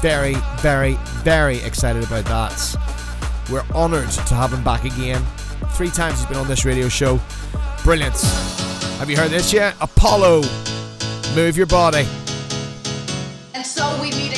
Very, 0.00 0.34
very, 0.60 0.94
very 1.24 1.58
excited 1.58 2.04
about 2.04 2.24
that. 2.26 2.76
We're 3.50 3.64
honoured 3.74 4.10
to 4.10 4.34
have 4.34 4.52
him 4.52 4.62
back 4.62 4.84
again. 4.84 5.22
Three 5.72 5.90
times 5.90 6.18
he's 6.18 6.26
been 6.26 6.36
on 6.36 6.46
this 6.46 6.64
radio 6.64 6.88
show. 6.88 7.20
Brilliant. 7.82 8.20
Have 8.98 9.10
you 9.10 9.16
heard 9.16 9.30
this 9.30 9.52
yet? 9.52 9.74
Apollo, 9.80 10.42
move 11.34 11.56
your 11.56 11.66
body. 11.66 12.06
And 13.54 13.66
so 13.66 14.00
we 14.00 14.10
meet 14.12 14.37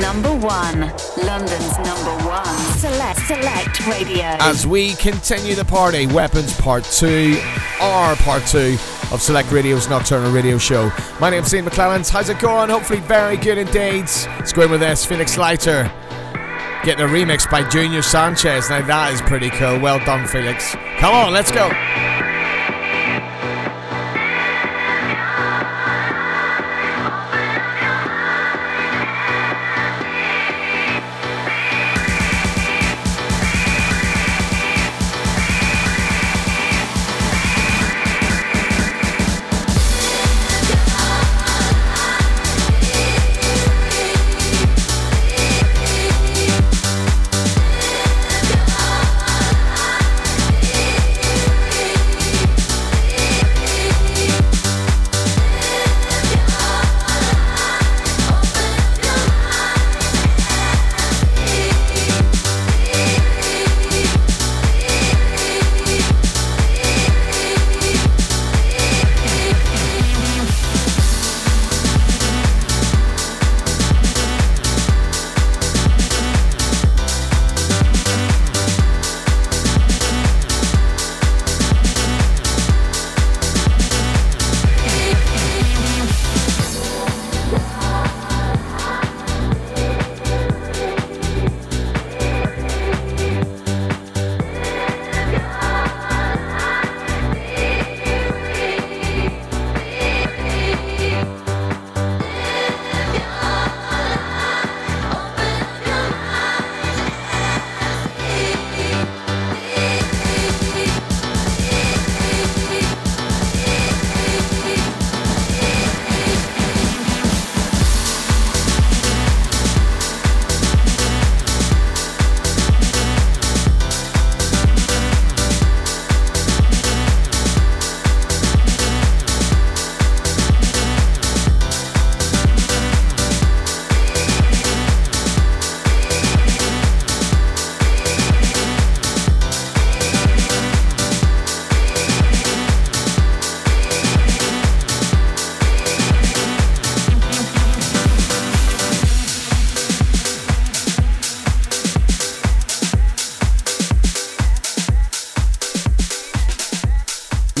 number 0.00 0.30
one. 0.30 0.80
London's 1.24 1.76
number 1.78 2.26
one. 2.26 2.44
Select, 2.76 3.20
select 3.20 3.86
radio. 3.86 4.36
As 4.40 4.66
we 4.66 4.94
continue 4.94 5.54
the 5.54 5.64
party, 5.64 6.06
Weapons 6.06 6.58
Part 6.60 6.84
2, 6.84 7.38
our 7.80 8.16
Part 8.16 8.46
2 8.46 8.76
of 9.12 9.20
Select 9.20 9.50
Radio's 9.50 9.88
Nocturnal 9.88 10.30
Radio 10.32 10.58
Show. 10.58 10.90
My 11.20 11.30
name's 11.30 11.52
Neil 11.52 11.64
McClelland. 11.64 12.08
How's 12.08 12.28
it 12.28 12.38
going? 12.38 12.70
Hopefully, 12.70 13.00
very 13.00 13.36
good 13.36 13.58
indeed. 13.58 14.06
Let's 14.38 14.52
go 14.52 14.62
in 14.62 14.70
with 14.70 14.82
us, 14.82 15.04
Felix 15.04 15.36
Leiter 15.36 15.90
getting 16.84 17.04
a 17.04 17.08
remix 17.08 17.50
by 17.50 17.68
Junior 17.68 18.02
Sanchez. 18.02 18.70
Now, 18.70 18.80
that 18.86 19.12
is 19.12 19.20
pretty 19.22 19.50
cool. 19.50 19.80
Well 19.80 19.98
done, 19.98 20.26
Felix. 20.28 20.74
Come 20.98 21.14
on, 21.14 21.32
let's 21.32 21.50
go. 21.50 21.68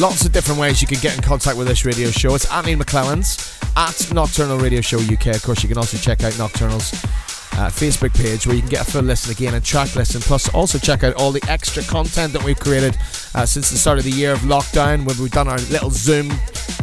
Lots 0.08 0.24
of 0.24 0.32
different 0.32 0.58
ways 0.58 0.80
you 0.80 0.88
can 0.88 0.98
get 1.00 1.14
in 1.14 1.22
contact 1.22 1.58
with 1.58 1.68
this 1.68 1.84
radio 1.84 2.08
show. 2.10 2.34
It's 2.34 2.50
at 2.50 2.64
Neil 2.64 2.78
McClelland's, 2.78 3.60
at 3.76 4.10
Nocturnal 4.10 4.56
Radio 4.56 4.80
Show 4.80 4.96
UK. 5.00 5.26
Of 5.36 5.42
course, 5.42 5.62
you 5.62 5.68
can 5.68 5.76
also 5.76 5.98
check 5.98 6.24
out 6.24 6.36
Nocturnal's 6.38 6.94
uh, 6.94 7.68
Facebook 7.68 8.14
page 8.14 8.46
where 8.46 8.56
you 8.56 8.62
can 8.62 8.70
get 8.70 8.88
a 8.88 8.90
full 8.90 9.02
listen 9.02 9.32
again 9.32 9.52
and 9.52 9.62
track 9.62 9.94
listen. 9.96 10.22
Plus, 10.22 10.48
also 10.54 10.78
check 10.78 11.04
out 11.04 11.12
all 11.16 11.30
the 11.30 11.44
extra 11.46 11.82
content 11.82 12.32
that 12.32 12.42
we've 12.42 12.58
created 12.58 12.96
uh, 13.34 13.44
since 13.44 13.68
the 13.68 13.76
start 13.76 13.98
of 13.98 14.04
the 14.04 14.10
year 14.10 14.32
of 14.32 14.38
lockdown 14.38 15.04
when 15.04 15.14
we've 15.18 15.30
done 15.30 15.46
our 15.46 15.58
little 15.68 15.90
Zoom 15.90 16.32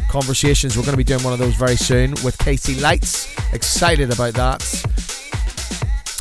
conversations. 0.07 0.77
We're 0.77 0.83
going 0.83 0.93
to 0.93 0.97
be 0.97 1.03
doing 1.03 1.23
one 1.23 1.33
of 1.33 1.39
those 1.39 1.55
very 1.55 1.77
soon 1.77 2.11
with 2.23 2.37
KC 2.37 2.79
Lights. 2.79 3.35
Excited 3.53 4.13
about 4.13 4.35
that. 4.35 4.59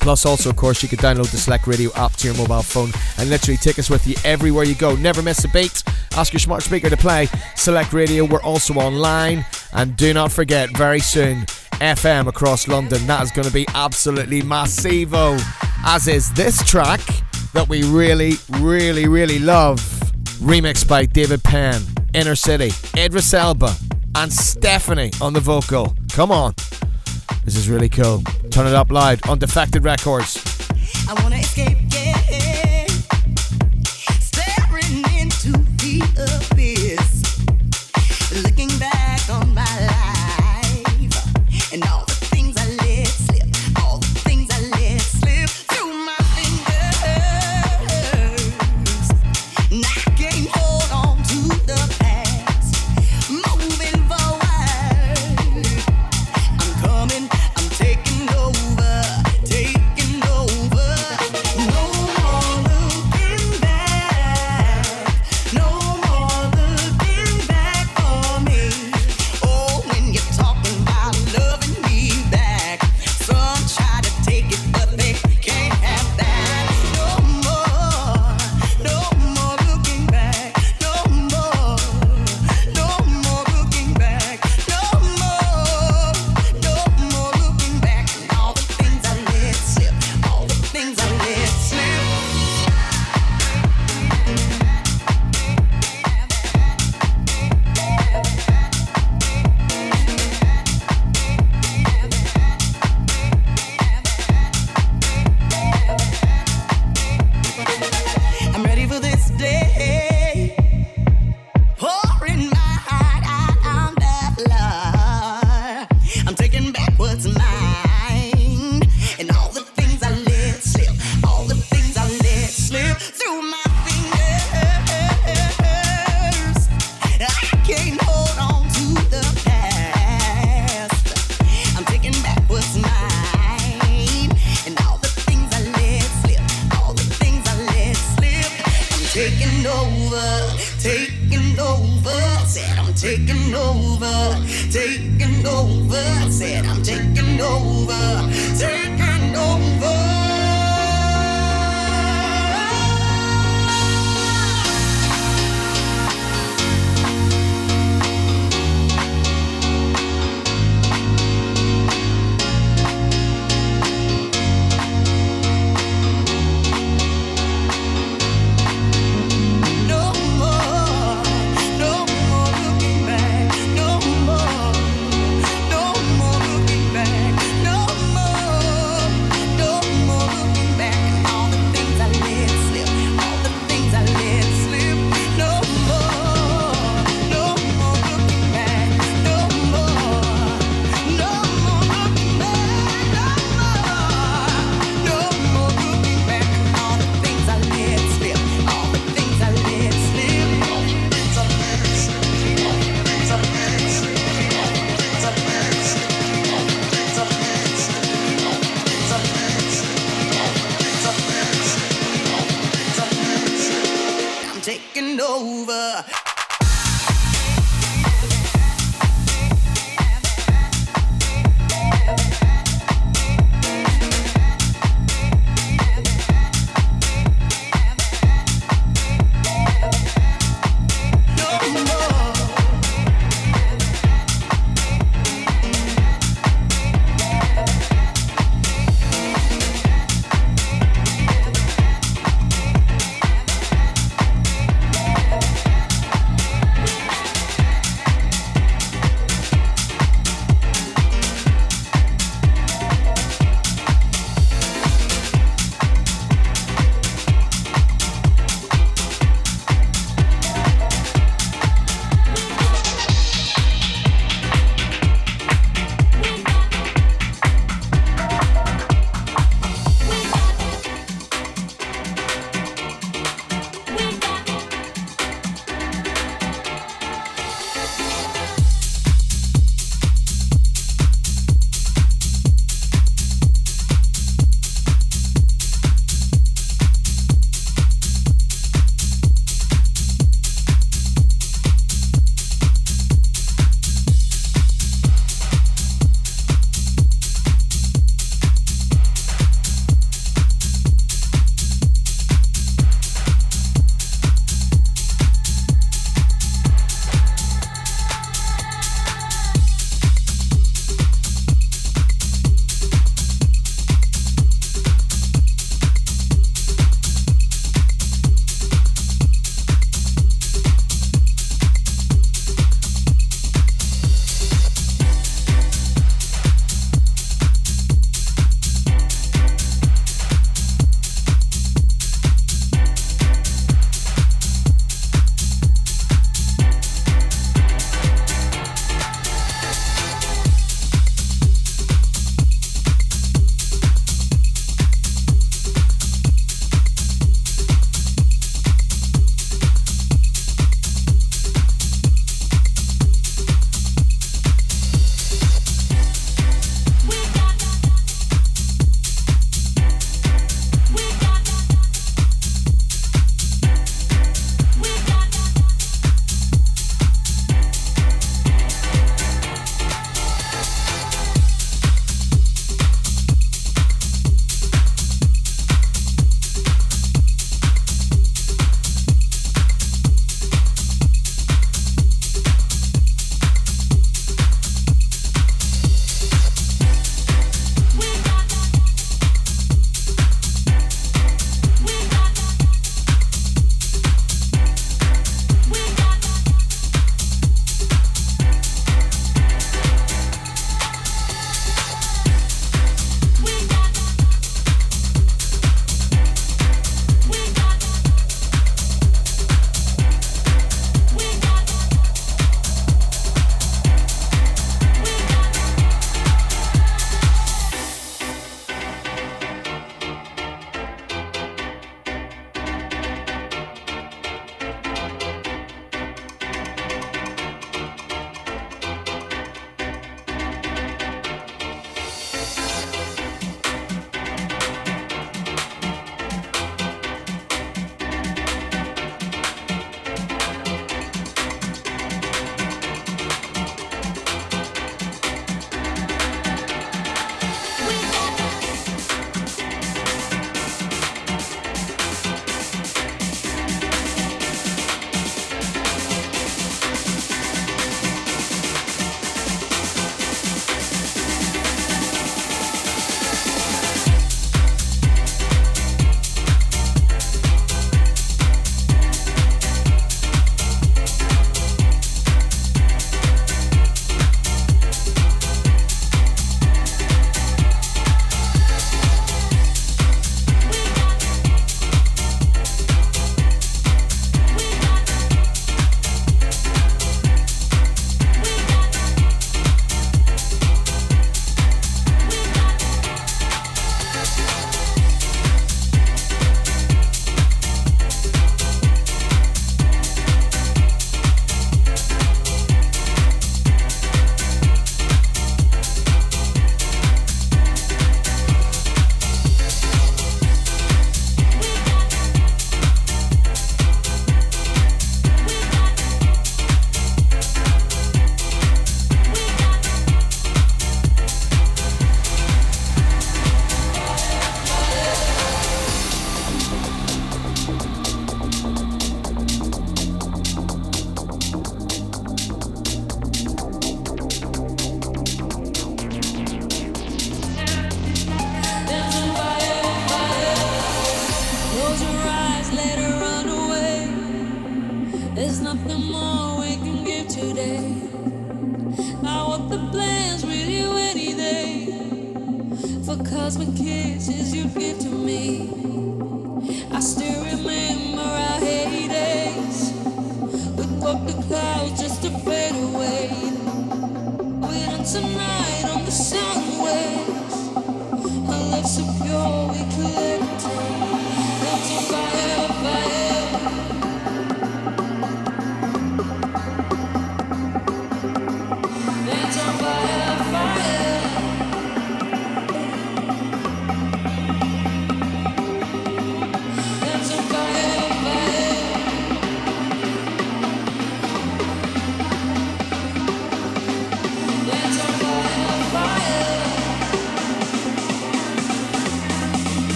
Plus, 0.00 0.24
also, 0.24 0.48
of 0.48 0.56
course, 0.56 0.82
you 0.82 0.88
can 0.88 0.98
download 1.00 1.30
the 1.30 1.36
Select 1.36 1.66
Radio 1.66 1.92
app 1.92 2.12
to 2.12 2.28
your 2.28 2.36
mobile 2.38 2.62
phone 2.62 2.90
and 3.18 3.28
literally 3.28 3.58
take 3.58 3.78
us 3.78 3.90
with 3.90 4.06
you 4.06 4.14
everywhere 4.24 4.64
you 4.64 4.74
go. 4.74 4.96
Never 4.96 5.20
miss 5.20 5.44
a 5.44 5.48
beat. 5.48 5.82
Ask 6.16 6.32
your 6.32 6.40
smart 6.40 6.62
speaker 6.62 6.88
to 6.88 6.96
play 6.96 7.28
Select 7.56 7.92
Radio. 7.92 8.24
We're 8.24 8.42
also 8.42 8.74
online. 8.74 9.44
And 9.74 9.96
do 9.96 10.14
not 10.14 10.32
forget, 10.32 10.74
very 10.74 11.00
soon, 11.00 11.42
FM 11.72 12.26
across 12.26 12.66
London. 12.68 13.06
That 13.06 13.22
is 13.22 13.30
going 13.30 13.46
to 13.46 13.52
be 13.52 13.66
absolutely 13.74 14.40
massivo. 14.40 15.38
As 15.84 16.08
is 16.08 16.32
this 16.32 16.64
track 16.64 17.00
that 17.52 17.68
we 17.68 17.82
really, 17.82 18.34
really, 18.60 19.06
really 19.06 19.38
love. 19.38 19.78
Remixed 20.40 20.88
by 20.88 21.04
David 21.04 21.44
Penn, 21.44 21.82
Inner 22.14 22.34
City, 22.34 22.70
Idris 22.96 23.34
Elba, 23.34 23.74
and 24.14 24.32
Stephanie 24.32 25.10
on 25.20 25.34
the 25.34 25.40
vocal. 25.40 25.94
Come 26.12 26.32
on. 26.32 26.54
This 27.44 27.56
is 27.56 27.68
really 27.68 27.90
cool. 27.90 28.22
Turn 28.50 28.66
it 28.66 28.74
up 28.74 28.90
loud 28.90 29.26
on 29.28 29.38
Defected 29.38 29.84
Records. 29.84 30.42
I 31.08 31.22
wanna 31.22 31.36
escape, 31.36 31.85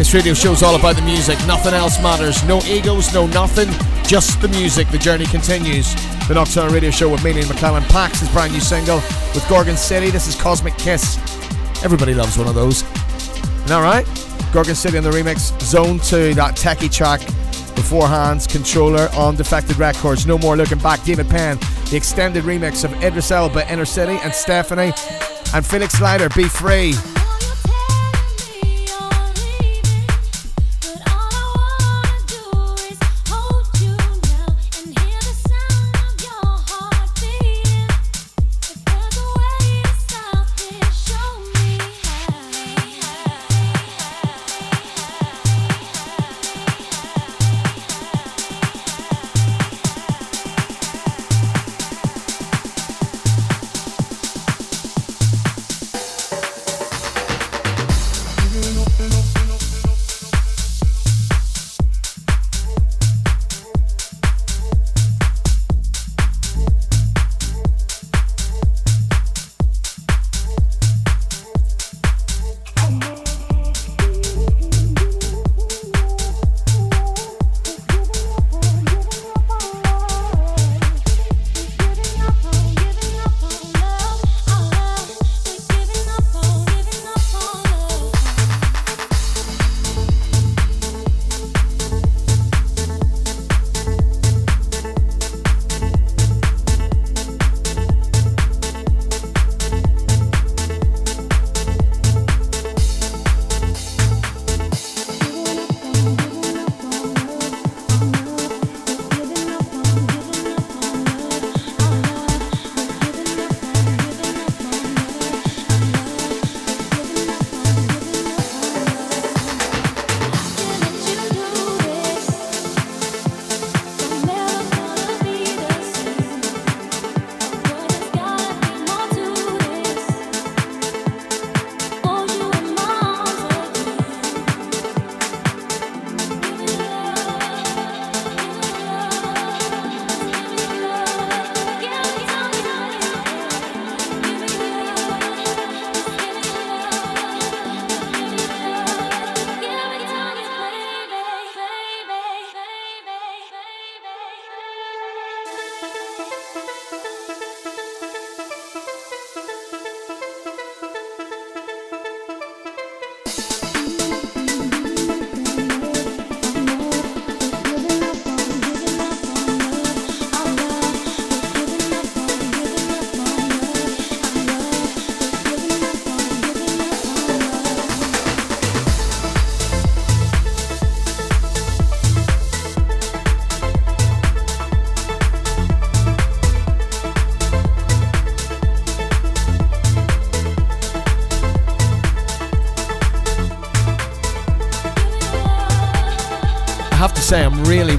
This 0.00 0.14
radio 0.14 0.32
show's 0.32 0.62
all 0.62 0.76
about 0.76 0.96
the 0.96 1.02
music. 1.02 1.38
Nothing 1.46 1.74
else 1.74 2.02
matters. 2.02 2.42
No 2.44 2.58
egos, 2.62 3.12
no 3.12 3.26
nothing. 3.26 3.68
Just 4.02 4.40
the 4.40 4.48
music. 4.48 4.88
The 4.88 4.96
journey 4.96 5.26
continues. 5.26 5.94
The 6.26 6.32
Nocturnal 6.32 6.72
Radio 6.72 6.90
Show 6.90 7.10
with 7.10 7.22
me, 7.22 7.34
Neil 7.34 7.44
McClelland. 7.44 7.86
Pax, 7.90 8.20
his 8.20 8.30
brand 8.30 8.54
new 8.54 8.60
single 8.60 8.96
with 9.34 9.46
Gorgon 9.46 9.76
City. 9.76 10.08
This 10.08 10.26
is 10.26 10.40
Cosmic 10.40 10.74
Kiss. 10.78 11.18
Everybody 11.84 12.14
loves 12.14 12.38
one 12.38 12.48
of 12.48 12.54
those. 12.54 12.80
Isn't 12.80 13.66
that 13.66 13.82
right? 13.82 14.06
Gorgon 14.54 14.74
City 14.74 14.96
on 14.96 15.04
the 15.04 15.10
remix. 15.10 15.60
Zone 15.60 15.98
2, 15.98 16.32
that 16.32 16.56
techie 16.56 16.90
track 16.90 17.20
beforehand. 17.76 18.46
Controller 18.48 19.10
on 19.14 19.36
Defected 19.36 19.76
Records. 19.76 20.26
No 20.26 20.38
More 20.38 20.56
Looking 20.56 20.78
Back. 20.78 21.04
David 21.04 21.28
Penn. 21.28 21.58
The 21.90 21.98
extended 21.98 22.44
remix 22.44 22.86
of 22.86 23.04
Idris 23.04 23.30
Elba, 23.30 23.70
Inner 23.70 23.84
City, 23.84 24.18
and 24.22 24.32
Stephanie. 24.32 24.94
And 25.52 25.66
Felix 25.66 25.92
Slider, 25.92 26.30
Be 26.30 26.44
Free. 26.44 26.94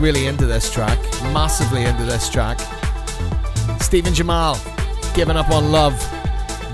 Really, 0.02 0.26
into 0.26 0.46
this 0.46 0.72
track. 0.72 0.98
Massively 1.34 1.84
into 1.84 2.04
this 2.04 2.30
track. 2.30 2.60
Stephen 3.80 4.14
Jamal, 4.14 4.58
Giving 5.14 5.38
Up 5.38 5.50
on 5.50 5.72
Love. 5.72 5.94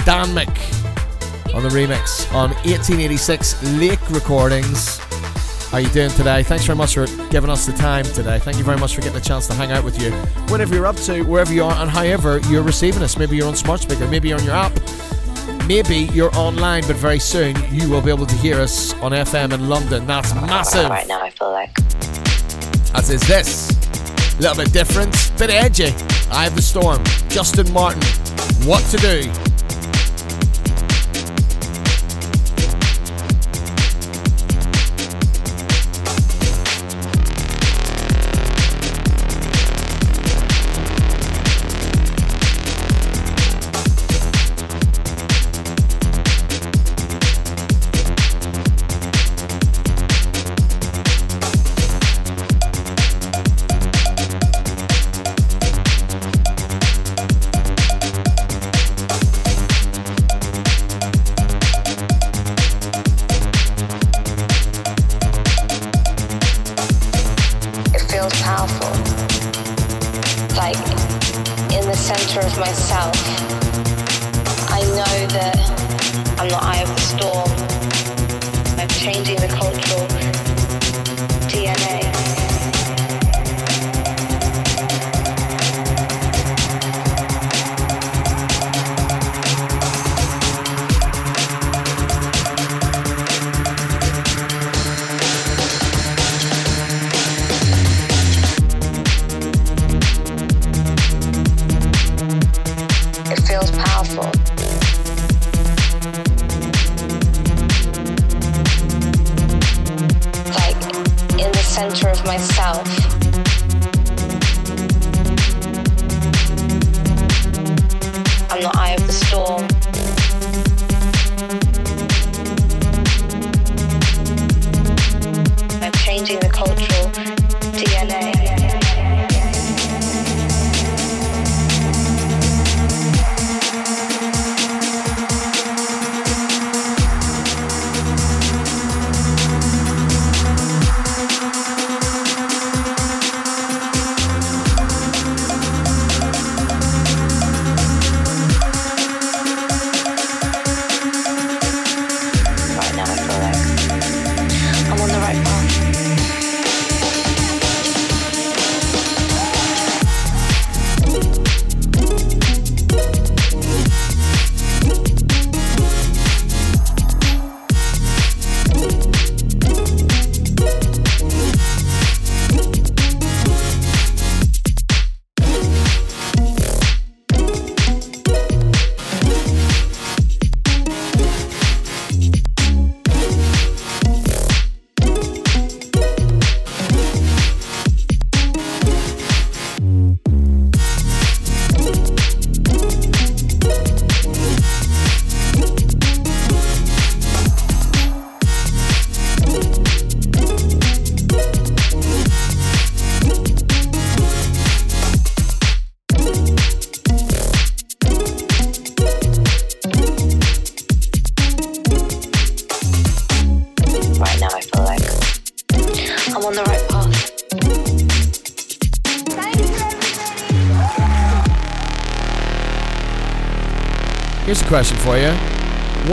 Dan 0.05 0.27
Mick 0.29 0.47
on 1.53 1.63
the 1.63 1.69
remix 1.69 2.31
on 2.33 2.51
1886 2.65 3.77
Lake 3.77 4.09
Recordings. 4.09 4.99
How 5.69 5.77
are 5.77 5.81
you 5.81 5.89
doing 5.89 6.09
today? 6.11 6.43
Thanks 6.43 6.63
very 6.63 6.77
much 6.77 6.93
for 6.93 7.05
giving 7.29 7.49
us 7.49 7.65
the 7.65 7.73
time 7.73 8.05
today. 8.05 8.39
Thank 8.39 8.57
you 8.57 8.63
very 8.63 8.77
much 8.77 8.95
for 8.95 9.01
getting 9.01 9.17
a 9.17 9.21
chance 9.21 9.47
to 9.47 9.53
hang 9.53 9.73
out 9.73 9.83
with 9.83 10.01
you. 10.01 10.11
Whatever 10.47 10.75
you're 10.75 10.85
up 10.85 10.95
to, 10.97 11.23
wherever 11.23 11.53
you 11.53 11.65
are, 11.65 11.73
and 11.73 11.89
however 11.89 12.39
you're 12.49 12.63
receiving 12.63 13.03
us. 13.03 13.17
Maybe 13.17 13.35
you're 13.35 13.47
on 13.47 13.55
smart 13.55 13.81
speaker, 13.81 14.07
maybe 14.07 14.29
you're 14.29 14.39
on 14.39 14.45
your 14.45 14.55
app, 14.55 14.71
maybe 15.67 16.09
you're 16.13 16.33
online, 16.37 16.83
but 16.87 16.95
very 16.95 17.19
soon 17.19 17.55
you 17.69 17.89
will 17.89 18.01
be 18.01 18.11
able 18.11 18.25
to 18.25 18.35
hear 18.35 18.61
us 18.61 18.93
on 19.01 19.11
FM 19.11 19.51
in 19.51 19.67
London. 19.67 20.07
That's 20.07 20.33
massive. 20.35 20.89
Right 20.89 21.07
now, 21.07 21.21
I 21.21 21.31
feel 21.31 21.51
like. 21.51 21.75
As 22.93 23.09
is 23.09 23.21
this. 23.27 23.71
A 24.37 24.41
little 24.41 24.57
bit 24.57 24.71
different, 24.71 25.31
bit 25.37 25.49
edgy. 25.49 25.93
I 26.31 26.43
have 26.43 26.55
the 26.55 26.61
storm. 26.61 27.03
Justin 27.29 27.71
Martin. 27.73 28.01
What 28.67 28.83
to 28.91 28.97
do? 28.97 29.46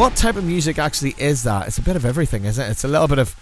What 0.04 0.16
type 0.16 0.36
of 0.36 0.44
music 0.44 0.78
actually 0.78 1.14
is 1.16 1.44
that? 1.44 1.66
It's 1.66 1.78
a 1.78 1.82
bit 1.82 1.96
of 1.96 2.04
everything, 2.04 2.44
isn't 2.44 2.62
it? 2.62 2.70
It's 2.70 2.84
a 2.84 2.88
little 2.88 3.08
bit 3.08 3.18
of 3.18 3.34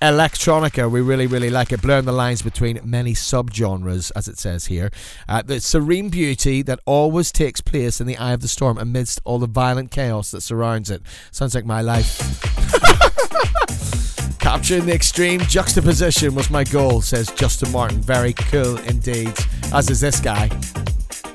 electronica. 0.00 0.90
We 0.90 1.02
really, 1.02 1.26
really 1.26 1.50
like 1.50 1.72
it, 1.72 1.82
blurring 1.82 2.06
the 2.06 2.12
lines 2.12 2.40
between 2.40 2.80
many 2.82 3.12
subgenres, 3.12 4.10
as 4.16 4.26
it 4.26 4.38
says 4.38 4.64
here. 4.64 4.90
Uh, 5.28 5.42
the 5.42 5.60
serene 5.60 6.08
beauty 6.08 6.62
that 6.62 6.80
always 6.86 7.30
takes 7.30 7.60
place 7.60 8.00
in 8.00 8.06
the 8.06 8.16
eye 8.16 8.32
of 8.32 8.40
the 8.40 8.48
storm 8.48 8.78
amidst 8.78 9.20
all 9.24 9.38
the 9.38 9.46
violent 9.46 9.90
chaos 9.90 10.30
that 10.30 10.40
surrounds 10.40 10.88
it. 10.88 11.02
Sounds 11.32 11.54
like 11.54 11.66
my 11.66 11.82
life. 11.82 12.16
Capturing 14.38 14.86
the 14.86 14.94
extreme 14.94 15.40
juxtaposition 15.40 16.34
was 16.34 16.48
my 16.48 16.64
goal, 16.64 17.02
says 17.02 17.30
Justin 17.32 17.70
Martin. 17.72 18.00
Very 18.00 18.32
cool 18.32 18.78
indeed. 18.78 19.34
As 19.70 19.90
is 19.90 20.00
this 20.00 20.18
guy. 20.18 20.48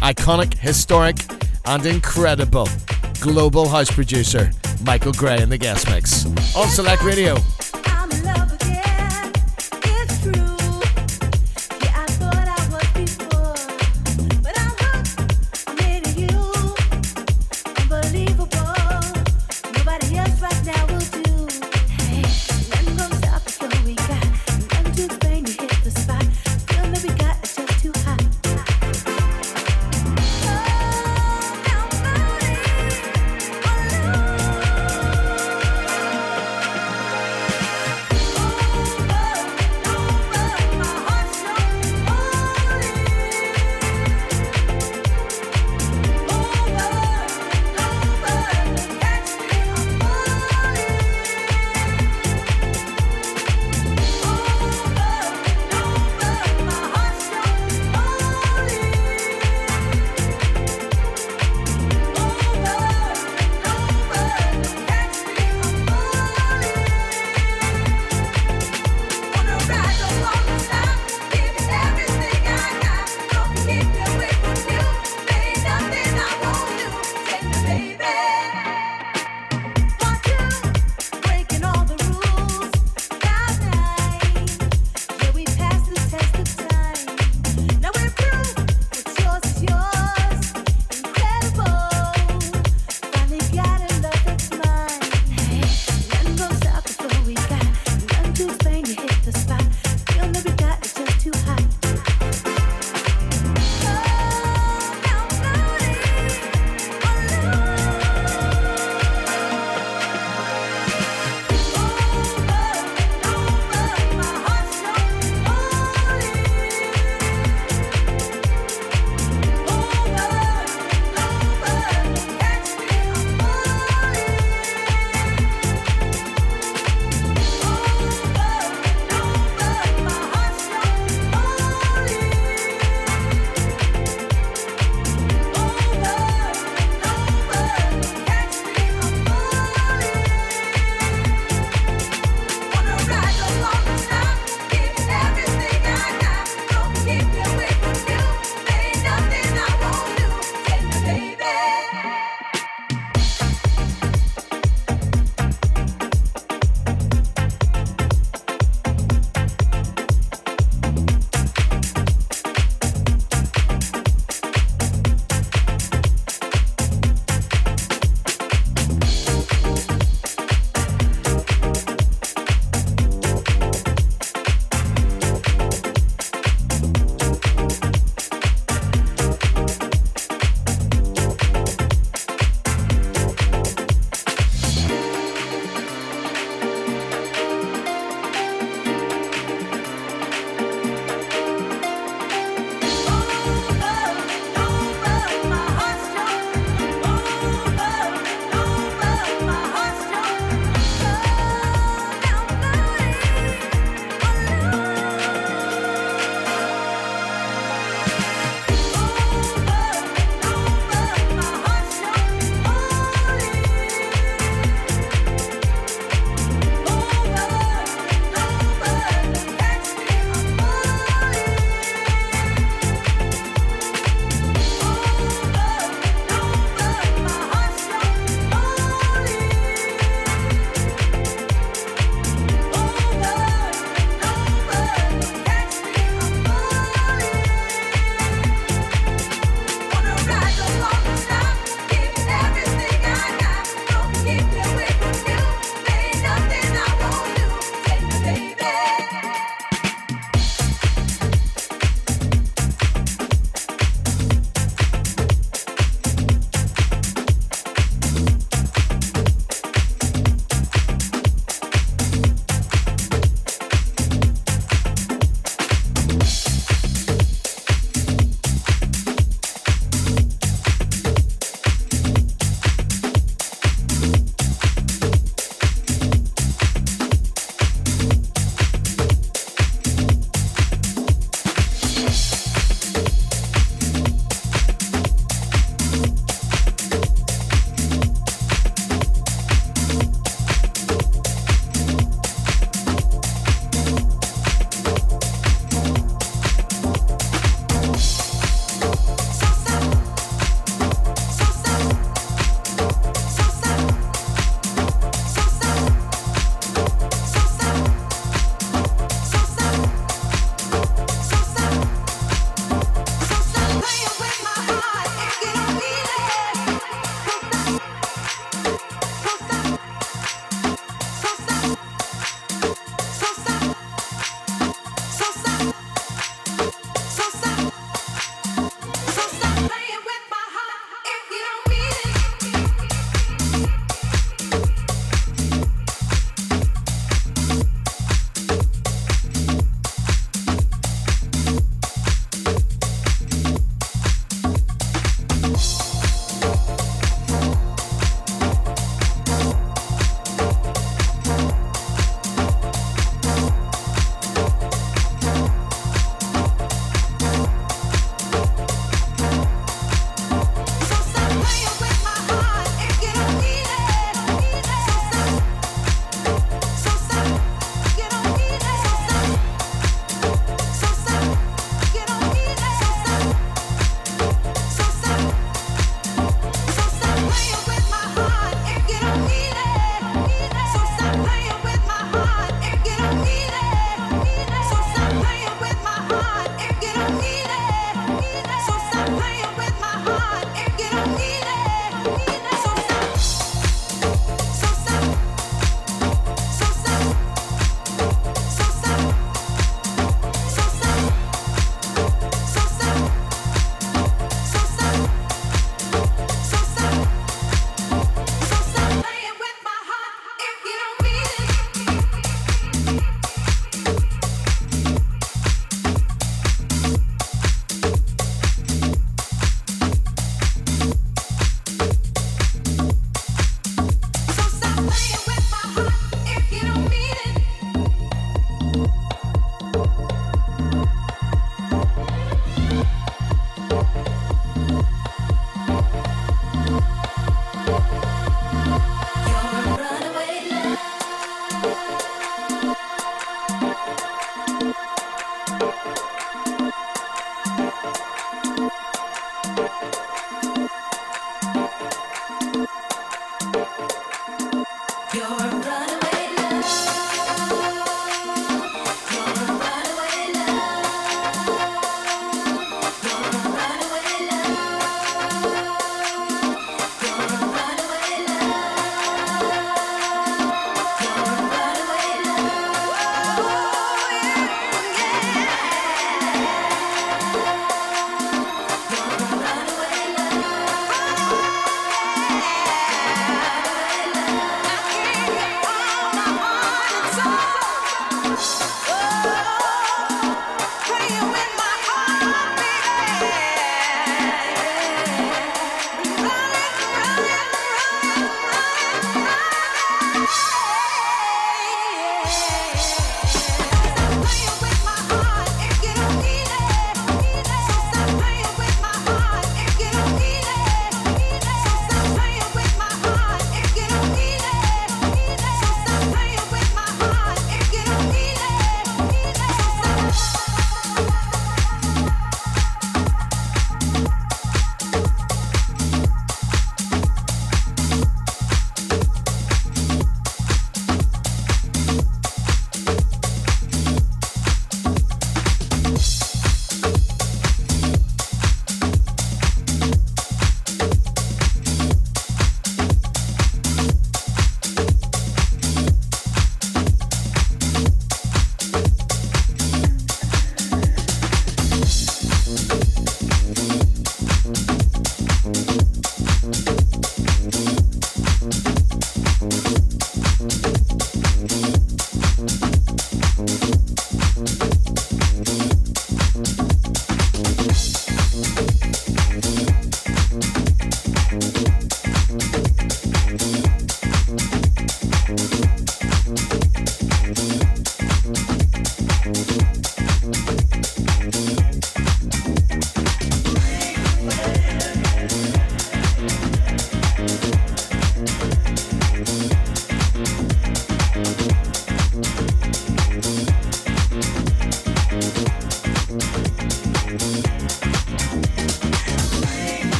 Iconic, 0.00 0.54
historic, 0.54 1.18
and 1.66 1.84
incredible 1.84 2.68
global 3.22 3.68
house 3.68 3.88
producer 3.88 4.50
Michael 4.84 5.12
Gray 5.12 5.40
in 5.40 5.48
the 5.48 5.56
guest 5.56 5.88
mix 5.88 6.26
on 6.56 6.68
Select 6.68 7.04
Radio. 7.04 7.36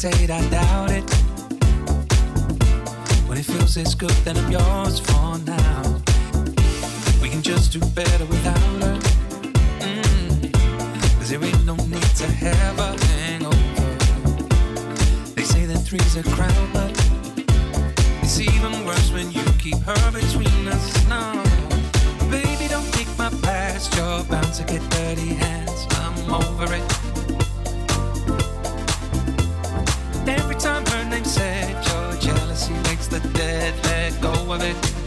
hesitate, 0.00 0.30
I 0.30 0.40
doubt 0.48 0.90
it. 0.92 1.10
When 3.26 3.36
it 3.36 3.44
feels 3.44 3.74
this 3.74 3.94
good, 3.94 4.10
then 4.24 4.36
I'm 4.36 4.50
yours 4.50 5.00
for 5.00 5.38
now. 5.38 6.00
We 7.20 7.28
can 7.28 7.42
just 7.42 7.72
do 7.72 7.80
better 7.80 8.24
without 8.26 8.58
her. 8.58 8.98
Mm. 9.80 10.52
Cause 11.18 11.30
there 11.30 11.42
ain't 11.42 11.64
no 11.64 11.74
need 11.74 12.10
to 12.22 12.26
have 12.26 12.78
a 12.78 13.04
hangover. 13.06 13.54
They 15.34 15.42
say 15.42 15.66
that 15.66 15.78
three's 15.78 16.16
a 16.16 16.22
crowd, 16.22 16.68
but 16.72 16.92
it's 18.22 18.38
even 18.38 18.84
worse 18.86 19.10
when 19.10 19.32
you 19.32 19.44
keep 19.58 19.78
her 19.78 20.12
between 20.12 20.68
us. 20.68 21.08
No, 21.08 21.42
baby, 22.30 22.68
don't 22.68 22.90
kick 22.92 23.08
my 23.18 23.30
past. 23.42 23.96
You're 23.96 24.22
bound 24.24 24.52
to 24.54 24.64
get 24.64 24.88
dirty 24.90 25.34
hands. 25.34 25.86
I'm 25.90 26.32
over 26.32 26.72
it. 26.72 27.07
her 30.86 31.04
name 31.04 31.24
said 31.24 31.74
your 31.86 32.14
jealousy 32.20 32.74
makes 32.88 33.08
the 33.08 33.20
dead 33.34 33.74
let 33.84 34.20
go 34.20 34.52
of 34.52 34.62
it. 34.62 34.97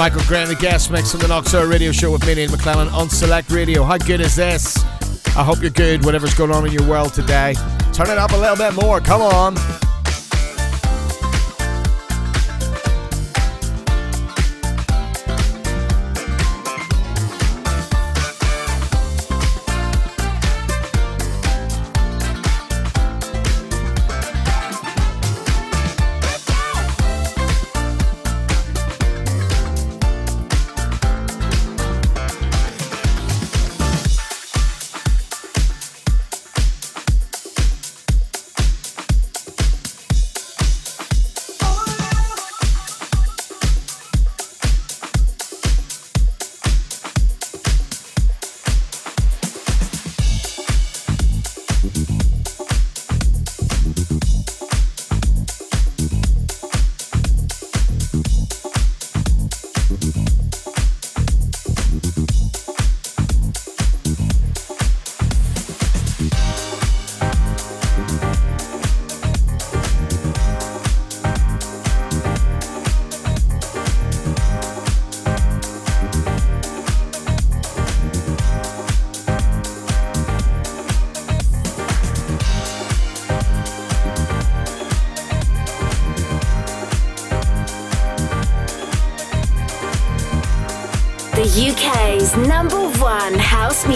Michael 0.00 0.22
Grant, 0.22 0.48
the 0.48 0.54
guest 0.54 0.90
mix 0.90 1.14
on 1.14 1.20
the 1.20 1.28
Nocturnal 1.28 1.68
Radio 1.68 1.92
Show 1.92 2.10
with 2.10 2.26
me, 2.26 2.34
Neil 2.34 2.48
McClelland 2.48 2.90
on 2.94 3.10
Select 3.10 3.50
Radio. 3.50 3.84
How 3.84 3.98
good 3.98 4.22
is 4.22 4.34
this? 4.34 4.82
I 5.36 5.44
hope 5.44 5.60
you're 5.60 5.68
good, 5.68 6.06
whatever's 6.06 6.32
going 6.32 6.50
on 6.50 6.66
in 6.66 6.72
your 6.72 6.88
world 6.88 7.12
today. 7.12 7.52
Turn 7.92 8.08
it 8.08 8.16
up 8.16 8.32
a 8.32 8.36
little 8.38 8.56
bit 8.56 8.72
more, 8.82 9.02
come 9.02 9.20
on. 9.20 9.56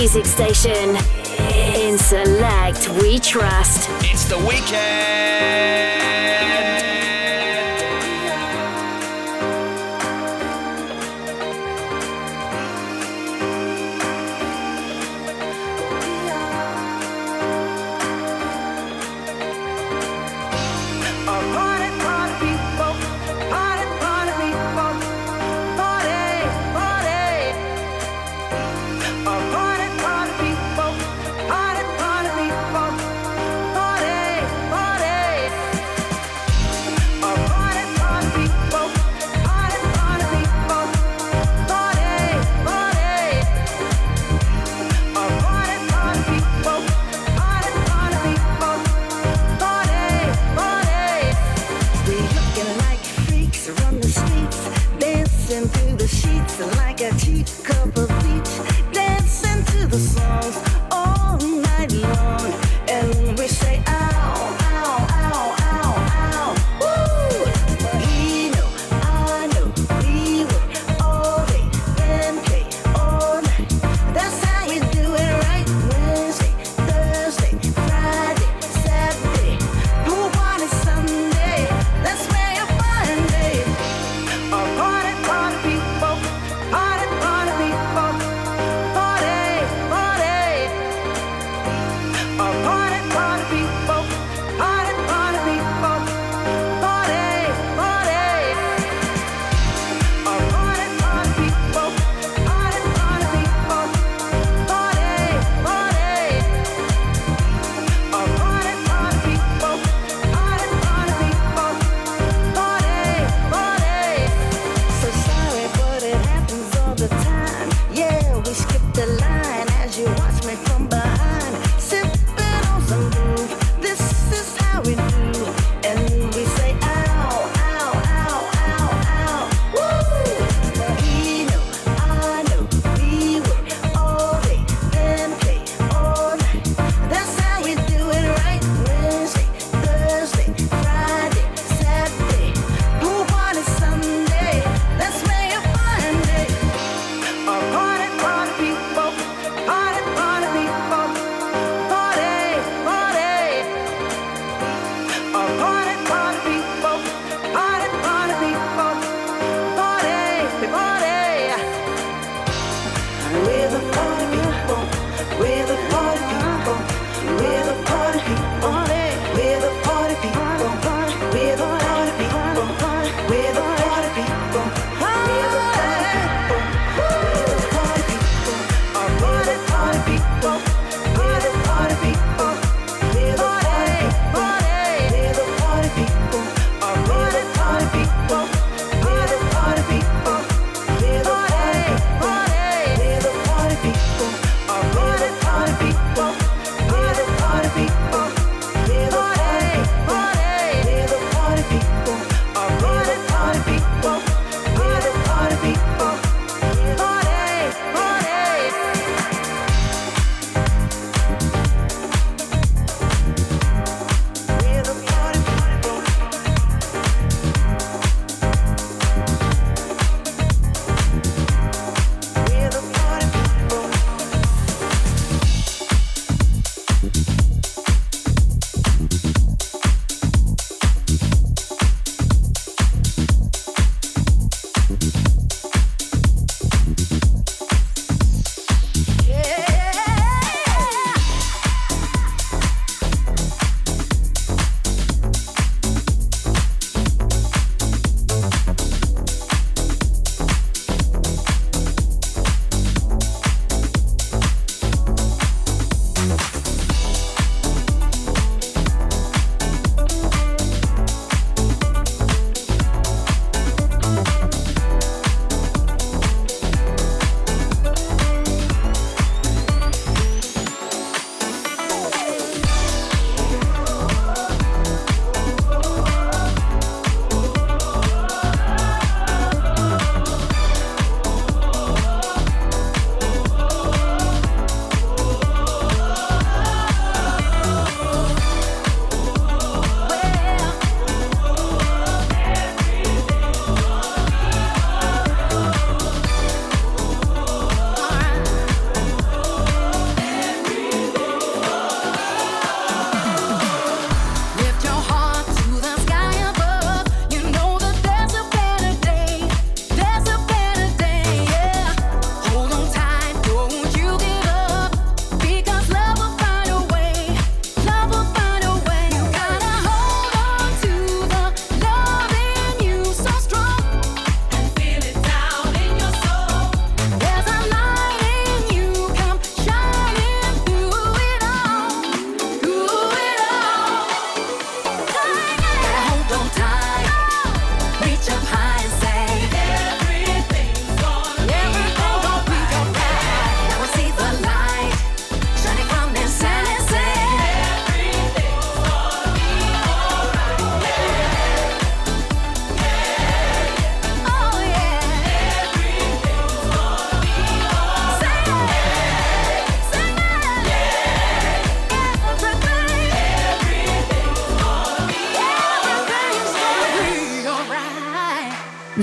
Music 0.05 0.27
station. 0.27 0.91
In 1.81 1.97
Select, 1.97 2.91
we 3.01 3.19
trust. 3.19 3.89
It's 4.03 4.27
the 4.27 4.37
weekend. 4.37 5.24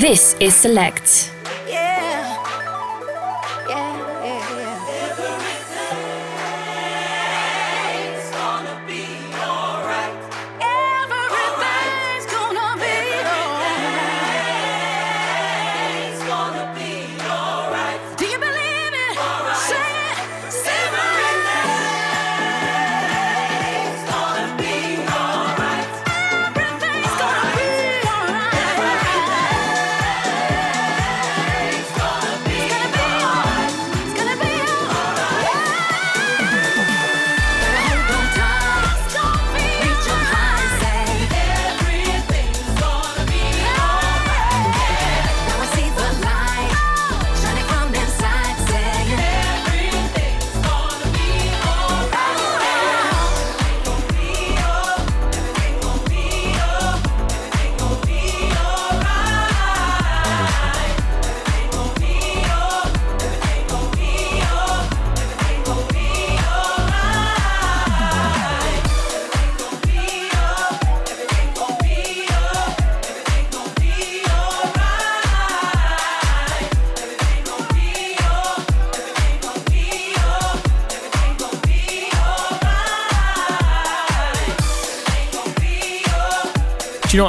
This 0.01 0.35
is 0.39 0.55
Select. 0.55 1.31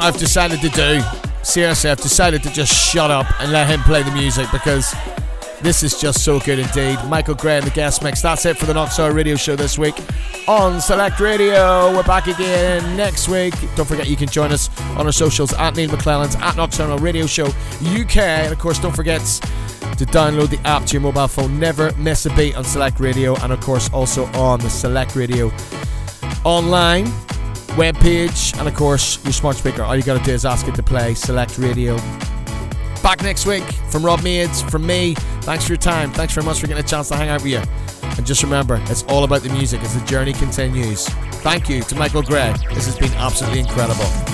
What 0.03 0.15
I've 0.15 0.19
decided 0.19 0.59
to 0.61 0.69
do? 0.69 1.01
Seriously, 1.43 1.89
I've 1.89 2.01
decided 2.01 2.43
to 2.43 2.51
just 2.51 2.73
shut 2.73 3.09
up 3.09 3.25
and 3.39 3.51
let 3.51 3.69
him 3.69 3.79
play 3.81 4.03
the 4.03 4.11
music 4.11 4.47
because 4.51 4.93
this 5.61 5.81
is 5.81 5.99
just 5.99 6.25
so 6.25 6.39
good 6.41 6.59
indeed. 6.59 6.99
Michael 7.07 7.35
Gray 7.35 7.57
and 7.57 7.65
the 7.65 7.71
guest 7.71 8.03
mix. 8.03 8.21
That's 8.21 8.45
it 8.45 8.57
for 8.57 8.65
the 8.65 8.73
Nocturnal 8.73 9.15
Radio 9.15 9.35
Show 9.35 9.55
this 9.55 9.77
week 9.77 9.95
on 10.47 10.81
Select 10.81 11.21
Radio. 11.21 11.93
We're 11.95 12.03
back 12.03 12.27
again 12.27 12.97
next 12.97 13.29
week. 13.29 13.53
Don't 13.75 13.87
forget 13.87 14.07
you 14.07 14.17
can 14.17 14.27
join 14.27 14.51
us 14.51 14.69
on 14.97 15.05
our 15.05 15.11
socials 15.13 15.53
at 15.53 15.75
Neil 15.75 15.89
McClelland's 15.89 16.35
at 16.35 16.57
Nocturnal 16.57 16.97
Radio 16.97 17.25
Show 17.25 17.45
UK. 17.81 18.17
And 18.17 18.51
of 18.51 18.59
course, 18.59 18.79
don't 18.79 18.95
forget 18.95 19.21
to 19.21 20.05
download 20.05 20.49
the 20.49 20.59
app 20.67 20.85
to 20.87 20.93
your 20.93 21.01
mobile 21.01 21.29
phone. 21.29 21.59
Never 21.59 21.93
miss 21.95 22.25
a 22.25 22.35
beat 22.35 22.57
on 22.57 22.65
Select 22.65 22.99
Radio. 22.99 23.35
And 23.37 23.53
of 23.53 23.61
course, 23.61 23.89
also 23.91 24.25
on 24.33 24.59
the 24.59 24.69
Select 24.69 25.15
Radio 25.15 25.49
online 26.43 27.05
webpage, 27.75 28.57
and 28.57 28.67
of 28.67 28.73
course, 28.75 29.23
your 29.23 29.33
smart 29.33 29.55
speaker. 29.55 29.83
All 29.83 29.95
you 29.95 30.03
got 30.03 30.17
to 30.17 30.23
do 30.23 30.31
is 30.31 30.45
ask 30.45 30.67
it 30.67 30.75
to 30.75 30.83
play 30.83 31.13
Select 31.13 31.57
Radio. 31.57 31.97
Back 33.01 33.21
next 33.21 33.45
week 33.45 33.63
from 33.89 34.05
Rob 34.05 34.23
Maids, 34.23 34.61
from 34.61 34.85
me. 34.85 35.15
Thanks 35.41 35.65
for 35.65 35.73
your 35.73 35.77
time. 35.77 36.11
Thanks 36.11 36.33
very 36.33 36.45
much 36.45 36.59
for 36.59 36.67
getting 36.67 36.83
a 36.83 36.87
chance 36.87 37.09
to 37.09 37.15
hang 37.15 37.29
out 37.29 37.43
with 37.43 37.51
you. 37.51 37.61
And 38.17 38.25
just 38.25 38.43
remember, 38.43 38.81
it's 38.85 39.03
all 39.03 39.23
about 39.23 39.41
the 39.41 39.49
music 39.49 39.81
as 39.81 39.99
the 39.99 40.05
journey 40.05 40.33
continues. 40.33 41.07
Thank 41.41 41.67
you 41.67 41.81
to 41.83 41.95
Michael 41.95 42.21
Gray. 42.21 42.53
This 42.73 42.85
has 42.85 42.97
been 42.97 43.13
absolutely 43.13 43.59
incredible. 43.59 44.32